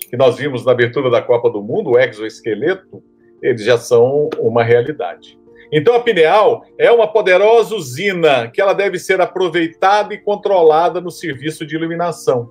que 0.10 0.18
nós 0.18 0.38
vimos 0.38 0.66
na 0.66 0.72
abertura 0.72 1.10
da 1.10 1.22
Copa 1.22 1.50
do 1.50 1.62
Mundo, 1.62 1.92
o 1.92 2.00
exoesqueleto, 2.00 3.04
eles 3.42 3.64
já 3.64 3.78
são 3.78 4.30
uma 4.40 4.64
realidade. 4.64 5.40
Então 5.72 5.96
a 5.96 6.00
pineal 6.00 6.64
é 6.78 6.92
uma 6.92 7.12
poderosa 7.12 7.76
usina 7.76 8.50
que 8.50 8.62
ela 8.62 8.74
deve 8.74 9.00
ser 9.00 9.20
aproveitada 9.20 10.14
e 10.14 10.20
controlada 10.20 11.02
no 11.02 11.10
serviço 11.10 11.66
de 11.66 11.76
iluminação, 11.76 12.50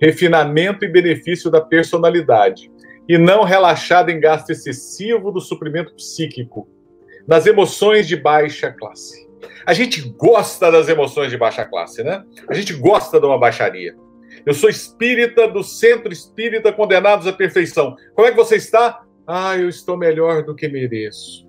refinamento 0.00 0.84
e 0.84 0.88
benefício 0.88 1.50
da 1.50 1.60
personalidade, 1.60 2.70
e 3.08 3.16
não 3.16 3.44
relaxada 3.44 4.10
em 4.10 4.18
gasto 4.18 4.50
excessivo 4.50 5.30
do 5.30 5.40
suprimento 5.40 5.94
psíquico, 5.94 6.68
nas 7.26 7.46
emoções 7.46 8.06
de 8.08 8.16
baixa 8.16 8.72
classe. 8.72 9.26
A 9.64 9.72
gente 9.72 10.00
gosta 10.16 10.70
das 10.70 10.88
emoções 10.88 11.30
de 11.30 11.38
baixa 11.38 11.64
classe, 11.64 12.02
né? 12.02 12.24
A 12.48 12.54
gente 12.54 12.74
gosta 12.74 13.20
de 13.20 13.26
uma 13.26 13.38
baixaria. 13.38 13.94
Eu 14.46 14.54
sou 14.54 14.70
espírita 14.70 15.48
do 15.48 15.62
centro 15.64 16.12
espírita 16.12 16.72
condenados 16.72 17.26
à 17.26 17.32
perfeição. 17.32 17.96
Como 18.14 18.28
é 18.28 18.30
que 18.30 18.36
você 18.36 18.56
está? 18.56 19.04
Ah, 19.26 19.56
eu 19.58 19.68
estou 19.68 19.96
melhor 19.96 20.44
do 20.44 20.54
que 20.54 20.68
mereço. 20.68 21.44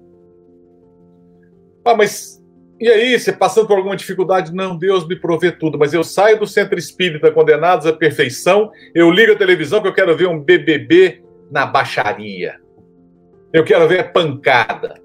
Ah, 1.85 1.95
mas 1.95 2.43
e 2.79 2.87
aí, 2.89 3.19
você 3.19 3.33
passando 3.33 3.65
por 3.65 3.77
alguma 3.77 3.95
dificuldade? 3.95 4.53
Não, 4.53 4.77
Deus 4.77 5.07
me 5.07 5.15
provê 5.15 5.51
tudo, 5.51 5.79
mas 5.79 5.93
eu 5.93 6.03
saio 6.03 6.39
do 6.39 6.45
centro 6.45 6.77
espírita 6.77 7.31
condenados 7.31 7.87
à 7.87 7.93
perfeição, 7.93 8.71
eu 8.93 9.09
ligo 9.09 9.33
a 9.33 9.35
televisão 9.35 9.81
que 9.81 9.87
eu 9.87 9.93
quero 9.93 10.15
ver 10.15 10.27
um 10.27 10.39
BBB 10.39 11.23
na 11.49 11.65
baixaria. 11.65 12.59
Eu 13.51 13.63
quero 13.63 13.87
ver 13.87 14.11
pancada. 14.11 15.01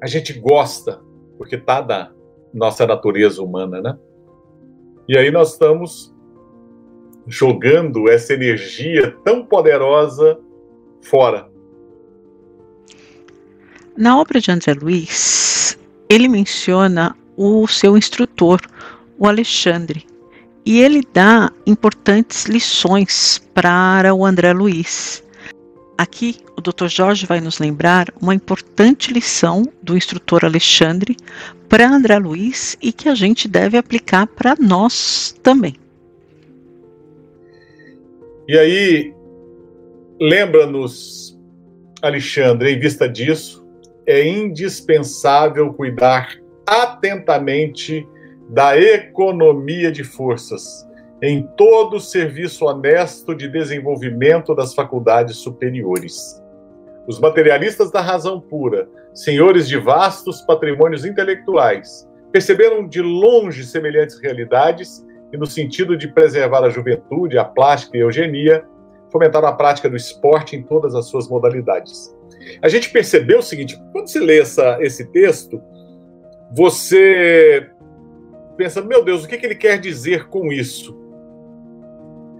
A 0.00 0.06
gente 0.06 0.32
gosta, 0.34 1.00
porque 1.36 1.56
tá 1.56 1.80
da 1.80 2.12
nossa 2.54 2.86
natureza 2.86 3.42
humana, 3.42 3.80
né? 3.80 3.98
E 5.08 5.18
aí 5.18 5.32
nós 5.32 5.54
estamos 5.54 6.14
jogando 7.28 8.08
essa 8.08 8.32
energia 8.32 9.14
tão 9.24 9.44
poderosa 9.44 10.38
fora. 11.02 11.48
Na 13.96 14.18
obra 14.18 14.40
de 14.40 14.50
André 14.50 14.74
Luiz, 14.74 15.78
ele 16.08 16.28
menciona 16.28 17.14
o 17.36 17.66
seu 17.68 17.96
instrutor, 17.96 18.60
o 19.18 19.26
Alexandre, 19.26 20.06
e 20.64 20.80
ele 20.80 21.02
dá 21.12 21.50
importantes 21.66 22.46
lições 22.46 23.38
para 23.52 24.14
o 24.14 24.24
André 24.24 24.52
Luiz. 24.52 25.22
Aqui, 25.96 26.36
o 26.56 26.60
Dr. 26.60 26.86
Jorge 26.86 27.26
vai 27.26 27.40
nos 27.40 27.58
lembrar 27.58 28.06
uma 28.20 28.34
importante 28.34 29.12
lição 29.12 29.64
do 29.82 29.96
instrutor 29.96 30.44
Alexandre 30.44 31.16
para 31.68 31.88
André 31.88 32.18
Luiz 32.18 32.76
e 32.80 32.92
que 32.92 33.08
a 33.08 33.14
gente 33.14 33.48
deve 33.48 33.76
aplicar 33.76 34.26
para 34.28 34.54
nós 34.60 35.34
também. 35.42 35.74
E 38.48 38.58
aí, 38.58 39.14
lembra-nos, 40.18 41.38
Alexandre, 42.00 42.72
em 42.72 42.78
vista 42.78 43.06
disso, 43.06 43.62
é 44.06 44.26
indispensável 44.26 45.74
cuidar 45.74 46.34
atentamente 46.66 48.08
da 48.48 48.74
economia 48.80 49.92
de 49.92 50.02
forças 50.02 50.88
em 51.20 51.42
todo 51.58 52.00
serviço 52.00 52.64
honesto 52.64 53.34
de 53.34 53.48
desenvolvimento 53.48 54.54
das 54.54 54.72
faculdades 54.72 55.36
superiores. 55.36 56.42
Os 57.06 57.20
materialistas 57.20 57.90
da 57.90 58.00
razão 58.00 58.40
pura, 58.40 58.88
senhores 59.12 59.68
de 59.68 59.76
vastos 59.76 60.40
patrimônios 60.40 61.04
intelectuais, 61.04 62.08
perceberam 62.32 62.88
de 62.88 63.02
longe 63.02 63.66
semelhantes 63.66 64.18
realidades 64.18 65.04
e, 65.32 65.36
no 65.36 65.46
sentido 65.46 65.96
de 65.96 66.08
preservar 66.08 66.64
a 66.64 66.70
juventude, 66.70 67.38
a 67.38 67.44
plástica 67.44 67.96
e 67.96 68.00
a 68.00 68.04
eugenia, 68.04 68.64
fomentaram 69.10 69.48
a 69.48 69.52
prática 69.52 69.88
do 69.88 69.96
esporte 69.96 70.56
em 70.56 70.62
todas 70.62 70.94
as 70.94 71.06
suas 71.06 71.28
modalidades. 71.28 72.14
A 72.62 72.68
gente 72.68 72.90
percebeu 72.90 73.38
o 73.38 73.42
seguinte: 73.42 73.78
quando 73.92 74.08
você 74.08 74.20
lê 74.20 74.40
essa, 74.40 74.78
esse 74.80 75.06
texto, 75.06 75.60
você 76.54 77.70
pensa, 78.56 78.80
meu 78.80 79.04
Deus, 79.04 79.24
o 79.24 79.28
que, 79.28 79.38
que 79.38 79.46
ele 79.46 79.54
quer 79.54 79.78
dizer 79.78 80.28
com 80.28 80.52
isso? 80.52 80.96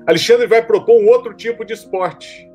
Alexandre 0.06 0.46
vai 0.46 0.64
propor 0.64 1.00
um 1.00 1.08
outro 1.08 1.34
tipo 1.34 1.64
de 1.64 1.74
esporte. 1.74 2.50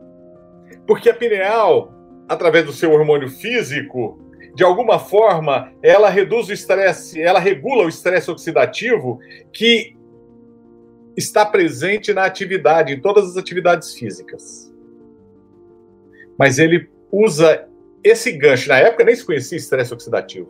Porque 0.88 1.10
a 1.10 1.14
pineal, 1.14 1.94
através 2.28 2.66
do 2.66 2.74
seu 2.74 2.92
hormônio 2.92 3.30
físico, 3.30 4.20
de 4.56 4.64
alguma 4.64 5.00
forma, 5.00 5.72
ela 5.82 6.10
reduz 6.10 6.50
o 6.50 6.54
estresse, 6.54 7.22
ela 7.22 7.40
regula 7.40 7.86
o 7.86 7.90
estresse 7.90 8.30
oxidativo 8.30 9.20
que 9.52 9.93
está 11.16 11.46
presente 11.46 12.14
na 12.14 12.26
atividade, 12.26 12.94
em 12.94 13.02
todas 13.02 13.30
as 13.30 13.38
atividades 13.38 13.94
físicas. 13.94 14.74
Mas 16.38 16.60
ele 16.60 16.90
usa 17.12 17.68
esse 18.04 18.32
gancho, 18.32 18.70
na 18.70 18.80
época 18.80 19.04
nem 19.04 19.16
se 19.16 19.26
conhecia 19.26 19.58
estresse 19.58 19.94
oxidativo, 19.94 20.50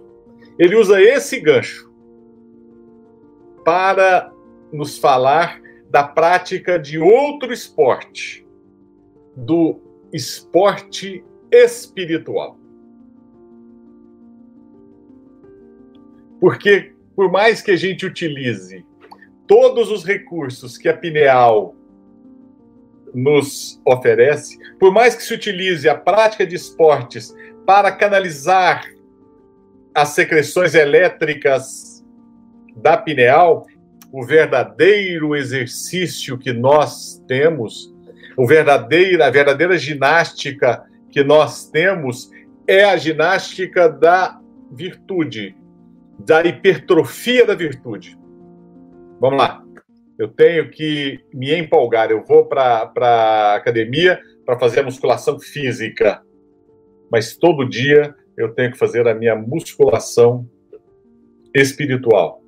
ele 0.58 0.76
usa 0.76 1.02
esse 1.02 1.40
gancho 1.40 1.92
para 3.64 4.32
nos 4.72 4.98
falar 4.98 5.62
da 5.90 6.04
prática 6.04 6.80
de 6.80 6.98
outro 6.98 7.54
esporte, 7.54 8.48
do 9.36 9.80
esporte 10.12 11.24
espiritual. 11.52 12.58
Porque, 16.40 16.94
por 17.16 17.32
mais 17.32 17.62
que 17.62 17.72
a 17.72 17.76
gente 17.76 18.06
utilize 18.06 18.86
todos 19.48 19.92
os 19.92 20.04
recursos 20.04 20.78
que 20.78 20.88
a 20.88 20.96
pineal 20.96 21.76
nos 23.14 23.80
oferece, 23.86 24.58
por 24.80 24.92
mais 24.92 25.16
que 25.16 25.24
se 25.24 25.34
utilize 25.34 25.88
a 25.88 25.96
prática 25.96 26.46
de 26.46 26.56
esportes 26.56 27.36
para 27.66 27.92
canalizar 27.92 28.86
as 29.94 30.10
secreções 30.10 30.74
elétricas 30.74 32.04
da 32.76 32.98
pineal, 32.98 33.68
o 34.12 34.26
verdadeiro 34.26 35.36
exercício 35.36 36.38
que 36.38 36.52
nós 36.52 37.24
temos, 37.28 37.94
o 38.36 38.48
verdadeira, 38.48 39.28
a 39.28 39.32
verdadeira 39.32 39.78
ginástica 39.78 40.84
que 41.12 41.24
nós 41.24 41.70
temos 41.70 42.32
é 42.68 42.84
a 42.84 42.98
ginástica 42.98 43.88
da 43.88 44.40
virtude, 44.72 45.56
da 46.18 46.44
hipertrofia 46.44 47.46
da 47.46 47.54
virtude. 47.54 48.18
Vamos 49.24 49.40
lá 49.40 49.64
eu 50.18 50.28
tenho 50.28 50.70
que 50.70 51.20
me 51.34 51.54
empolgar, 51.54 52.12
eu 52.12 52.24
vou 52.24 52.46
para 52.46 52.92
a 52.96 53.56
academia 53.56 54.20
para 54.46 54.60
fazer 54.60 54.82
a 54.82 54.84
musculação 54.84 55.40
física, 55.40 56.22
mas 57.12 57.36
todo 57.36 57.68
dia 57.68 58.14
eu 58.38 58.54
tenho 58.54 58.72
que 58.72 58.78
fazer 58.78 59.08
a 59.08 59.14
minha 59.14 59.36
musculação 59.36 60.48
espiritual, 61.54 62.42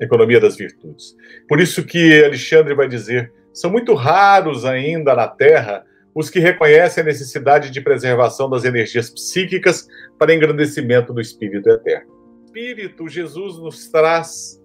economia 0.00 0.40
das 0.40 0.56
virtudes. 0.56 1.16
Por 1.48 1.60
isso 1.60 1.84
que 1.84 2.24
Alexandre 2.24 2.74
vai 2.74 2.88
dizer, 2.88 3.32
são 3.52 3.70
muito 3.70 3.94
raros 3.94 4.64
ainda 4.64 5.14
na 5.14 5.28
Terra 5.28 5.84
os 6.14 6.28
que 6.28 6.38
reconhecem 6.38 7.02
a 7.02 7.06
necessidade 7.06 7.70
de 7.70 7.80
preservação 7.80 8.48
das 8.48 8.64
energias 8.64 9.08
psíquicas 9.08 9.86
para 10.18 10.34
engrandecimento 10.34 11.12
do 11.12 11.20
espírito 11.20 11.70
eterno. 11.70 12.12
Espírito, 12.44 13.08
Jesus 13.08 13.58
nos 13.58 13.88
traz 13.88 14.61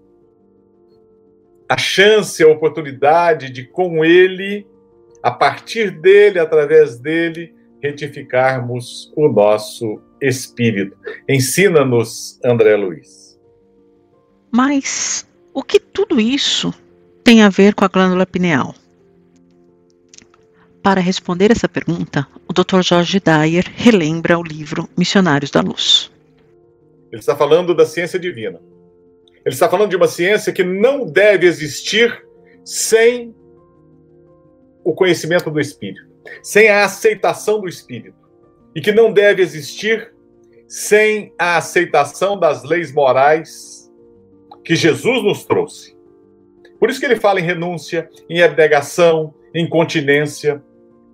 a 1.69 1.77
chance, 1.77 2.41
a 2.41 2.47
oportunidade 2.47 3.49
de, 3.49 3.65
com 3.65 4.03
ele, 4.05 4.65
a 5.21 5.31
partir 5.31 5.91
dele, 5.91 6.39
através 6.39 6.97
dele, 6.97 7.53
retificarmos 7.81 9.11
o 9.15 9.27
nosso 9.27 10.01
espírito. 10.21 10.97
Ensina-nos, 11.27 12.39
André 12.43 12.75
Luiz. 12.75 13.37
Mas 14.51 15.27
o 15.53 15.61
que 15.61 15.79
tudo 15.79 16.19
isso 16.19 16.73
tem 17.23 17.43
a 17.43 17.49
ver 17.49 17.75
com 17.75 17.83
a 17.83 17.89
glândula 17.89 18.25
pineal? 18.25 18.73
Para 20.81 21.01
responder 21.01 21.51
essa 21.51 21.67
pergunta, 21.67 22.25
o 22.47 22.53
Dr. 22.53 22.81
Jorge 22.81 23.19
Dyer 23.19 23.65
relembra 23.75 24.39
o 24.39 24.43
livro 24.43 24.87
Missionários 24.97 25.51
da 25.51 25.59
Luz. 25.59 26.09
Ele 27.11 27.19
está 27.19 27.35
falando 27.35 27.75
da 27.75 27.85
ciência 27.85 28.17
divina. 28.17 28.61
Ele 29.47 29.53
está 29.53 29.69
falando 29.69 29.91
de 29.91 29.95
uma 29.95 30.09
ciência 30.09 30.51
que 30.51 30.61
não 30.61 31.05
deve 31.05 31.47
existir 31.47 32.21
sem 32.65 33.33
o 34.83 34.93
conhecimento 34.93 35.49
do 35.49 35.57
Espírito, 35.57 36.05
sem 36.43 36.67
a 36.67 36.83
aceitação 36.83 37.61
do 37.61 37.69
Espírito, 37.69 38.17
e 38.75 38.81
que 38.81 38.91
não 38.91 39.09
deve 39.09 39.41
existir 39.41 40.13
sem 40.67 41.33
a 41.39 41.55
aceitação 41.55 42.37
das 42.37 42.65
leis 42.65 42.93
morais 42.93 43.89
que 44.65 44.75
Jesus 44.75 45.23
nos 45.23 45.45
trouxe. 45.45 45.95
Por 46.77 46.89
isso 46.89 46.99
que 46.99 47.05
ele 47.05 47.15
fala 47.15 47.39
em 47.39 47.43
renúncia, 47.43 48.09
em 48.29 48.41
abnegação, 48.41 49.33
em 49.55 49.65
continência. 49.65 50.61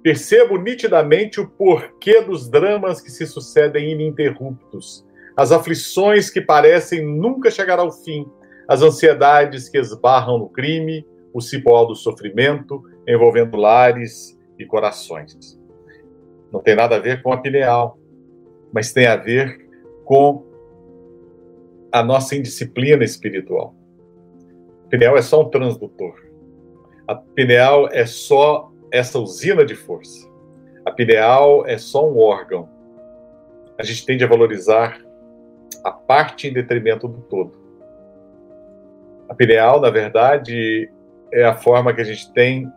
Percebo 0.02 0.58
nitidamente 0.58 1.40
o 1.40 1.48
porquê 1.48 2.20
dos 2.20 2.50
dramas 2.50 3.00
que 3.00 3.12
se 3.12 3.28
sucedem 3.28 3.92
ininterruptos 3.92 5.06
as 5.36 5.52
aflições 5.52 6.30
que 6.30 6.42
parecem 6.42 7.06
nunca 7.06 7.50
chegar 7.50 7.80
ao 7.80 7.92
fim, 7.92 8.26
as 8.68 8.82
ansiedades 8.82 9.68
que 9.68 9.78
esbarram 9.78 10.38
no 10.38 10.50
crime, 10.50 11.06
o 11.34 11.42
cipoal 11.42 11.88
do 11.88 11.96
sofrimento, 11.96 12.84
envolvendo 13.08 13.58
lares 13.58 14.40
e 14.58 14.66
corações. 14.66 15.60
Não 16.52 16.62
tem 16.62 16.76
nada 16.76 16.96
a 16.96 17.00
ver 17.00 17.22
com 17.24 17.34
a 17.34 17.38
pineal, 17.38 17.98
mas 18.72 18.94
tem 18.94 19.08
a 19.08 19.16
ver 19.16 19.68
com 20.06 20.46
a 21.92 22.04
nossa 22.04 22.36
indisciplina 22.36 23.04
espiritual. 23.04 23.76
A 24.86 24.90
pineal 24.90 25.18
é 25.18 25.22
só 25.22 25.42
um 25.42 25.50
transdutor. 25.50 26.16
A 27.08 27.16
pineal 27.16 27.90
é 27.92 28.06
só 28.06 28.72
essa 28.92 29.20
usina 29.20 29.66
de 29.66 29.76
força. 29.76 30.32
A 30.86 30.92
pineal 30.92 31.66
é 31.66 31.78
só 31.78 32.08
um 32.08 32.20
órgão. 32.20 32.70
A 33.78 33.84
gente 33.84 34.06
tende 34.06 34.24
a 34.24 34.28
valorizar 34.28 35.03
a 35.84 35.92
parte 35.92 36.48
em 36.48 36.54
detrimento 36.54 37.08
do 37.08 37.22
todo. 37.22 37.62
A 39.28 39.34
pineal, 39.34 39.82
na 39.82 39.90
verdade, 39.90 40.90
é 41.32 41.44
a 41.44 41.56
forma 41.56 41.94
que 41.94 42.02
a 42.02 42.06
gente 42.06 42.32
tem, 42.34 42.72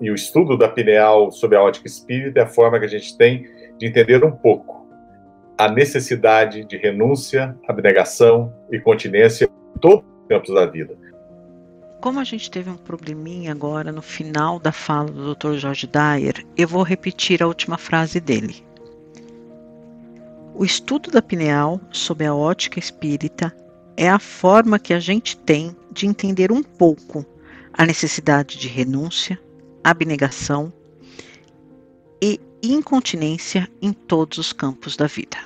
e 0.00 0.10
o 0.10 0.14
estudo 0.14 0.56
da 0.56 0.68
pineal 0.68 1.30
sob 1.30 1.56
a 1.56 1.62
ótica 1.62 1.86
espírita 1.86 2.40
é 2.40 2.42
a 2.42 2.46
forma 2.46 2.78
que 2.78 2.84
a 2.84 2.88
gente 2.88 3.16
tem 3.16 3.46
de 3.78 3.86
entender 3.86 4.24
um 4.24 4.30
pouco 4.30 4.78
a 5.58 5.68
necessidade 5.68 6.64
de 6.64 6.76
renúncia, 6.76 7.56
abnegação 7.66 8.54
e 8.70 8.78
continência 8.78 9.46
em 9.46 9.78
todos 9.80 10.04
os 10.22 10.28
campos 10.28 10.54
da 10.54 10.66
vida. 10.66 10.96
Como 12.00 12.20
a 12.20 12.24
gente 12.24 12.48
teve 12.48 12.70
um 12.70 12.76
probleminha 12.76 13.50
agora 13.50 13.90
no 13.90 14.00
final 14.00 14.60
da 14.60 14.70
fala 14.70 15.10
do 15.10 15.34
Dr. 15.34 15.54
Jorge 15.54 15.88
Dyer, 15.88 16.46
eu 16.56 16.68
vou 16.68 16.84
repetir 16.84 17.42
a 17.42 17.46
última 17.48 17.76
frase 17.76 18.20
dele. 18.20 18.67
O 20.58 20.64
estudo 20.64 21.12
da 21.12 21.22
pineal, 21.22 21.80
sob 21.92 22.26
a 22.26 22.34
ótica 22.34 22.80
espírita, 22.80 23.56
é 23.96 24.10
a 24.10 24.18
forma 24.18 24.76
que 24.76 24.92
a 24.92 24.98
gente 24.98 25.36
tem 25.36 25.76
de 25.92 26.04
entender 26.04 26.50
um 26.50 26.64
pouco 26.64 27.24
a 27.72 27.86
necessidade 27.86 28.58
de 28.58 28.66
renúncia, 28.66 29.40
abnegação 29.84 30.72
e 32.20 32.40
incontinência 32.60 33.70
em 33.80 33.92
todos 33.92 34.38
os 34.38 34.52
campos 34.52 34.96
da 34.96 35.06
vida. 35.06 35.36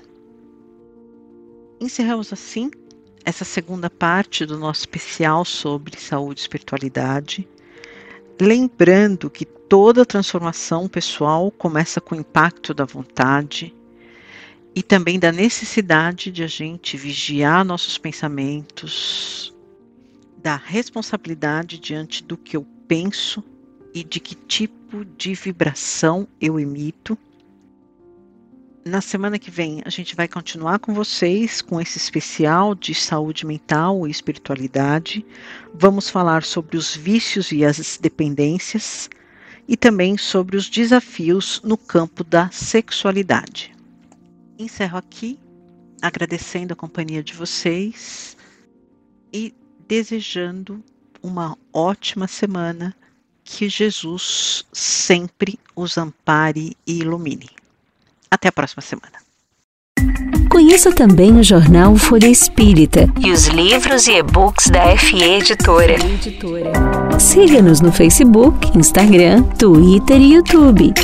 Encerramos 1.79 2.33
assim 2.33 2.71
essa 3.23 3.45
segunda 3.45 3.91
parte 3.91 4.47
do 4.47 4.59
nosso 4.59 4.81
especial 4.81 5.45
sobre 5.45 6.01
saúde 6.01 6.41
e 6.41 6.45
espiritualidade, 6.45 7.47
lembrando 8.41 9.29
que 9.29 9.45
toda 9.45 10.07
transformação 10.07 10.89
pessoal 10.89 11.51
começa 11.51 12.01
com 12.01 12.15
o 12.15 12.19
impacto 12.19 12.73
da 12.73 12.87
vontade 12.87 13.77
e 14.75 14.83
também 14.83 15.19
da 15.19 15.31
necessidade 15.31 16.31
de 16.31 16.43
a 16.43 16.47
gente 16.47 16.97
vigiar 16.97 17.65
nossos 17.65 17.99
pensamentos, 17.99 19.55
da 20.43 20.57
responsabilidade 20.57 21.79
diante 21.79 22.23
do 22.25 22.37
que 22.37 22.57
eu 22.57 22.67
penso 22.89 23.45
e 23.95 24.03
de 24.03 24.19
que 24.19 24.35
tipo 24.35 25.05
de 25.05 25.35
vibração 25.35 26.27
eu 26.41 26.59
emito 26.59 27.17
na 28.85 29.01
semana 29.01 29.39
que 29.39 29.51
vem 29.51 29.81
a 29.85 29.91
gente 29.91 30.17
vai 30.17 30.27
continuar 30.27 30.81
com 30.81 30.93
vocês 30.93 31.63
com 31.63 31.81
esse 31.81 31.99
especial 31.99 32.75
de 32.75 32.95
saúde 32.95 33.47
mental 33.47 34.07
e 34.07 34.11
espiritualidade. 34.11 35.25
Vamos 35.73 36.11
falar 36.11 36.43
sobre 36.43 36.77
os 36.77 36.97
vícios 36.97 37.53
e 37.53 37.65
as 37.65 37.97
dependências 38.01 39.09
e 39.69 39.77
também 39.77 40.19
sobre 40.19 40.57
os 40.57 40.69
desafios 40.69 41.61
no 41.63 41.77
campo 41.77 42.25
da 42.25 42.51
sexualidade. 42.51 43.73
Encerro 44.63 44.99
aqui 44.99 45.39
agradecendo 46.01 46.73
a 46.73 46.77
companhia 46.77 47.23
de 47.23 47.33
vocês 47.33 48.37
e 49.33 49.55
desejando 49.87 50.83
uma 51.23 51.57
ótima 51.73 52.27
semana. 52.27 52.95
Que 53.45 53.69
Jesus 53.69 54.65
sempre 54.73 55.59
os 55.75 55.99
ampare 55.99 56.77
e 56.87 56.99
ilumine. 56.99 57.51
Até 58.31 58.49
a 58.49 58.53
próxima 58.53 58.81
semana. 58.81 59.19
Conheça 60.49 60.93
também 60.93 61.39
o 61.39 61.43
jornal 61.43 61.97
Folha 61.97 62.29
Espírita 62.29 63.13
e 63.21 63.33
os 63.33 63.47
livros 63.47 64.07
e 64.07 64.13
e-books 64.13 64.69
da 64.69 64.97
FE 64.97 65.23
Editora. 65.23 65.97
Siga-nos 67.19 67.81
no 67.81 67.91
Facebook, 67.91 68.79
Instagram, 68.79 69.43
Twitter 69.59 70.21
e 70.21 70.35
YouTube. 70.35 70.95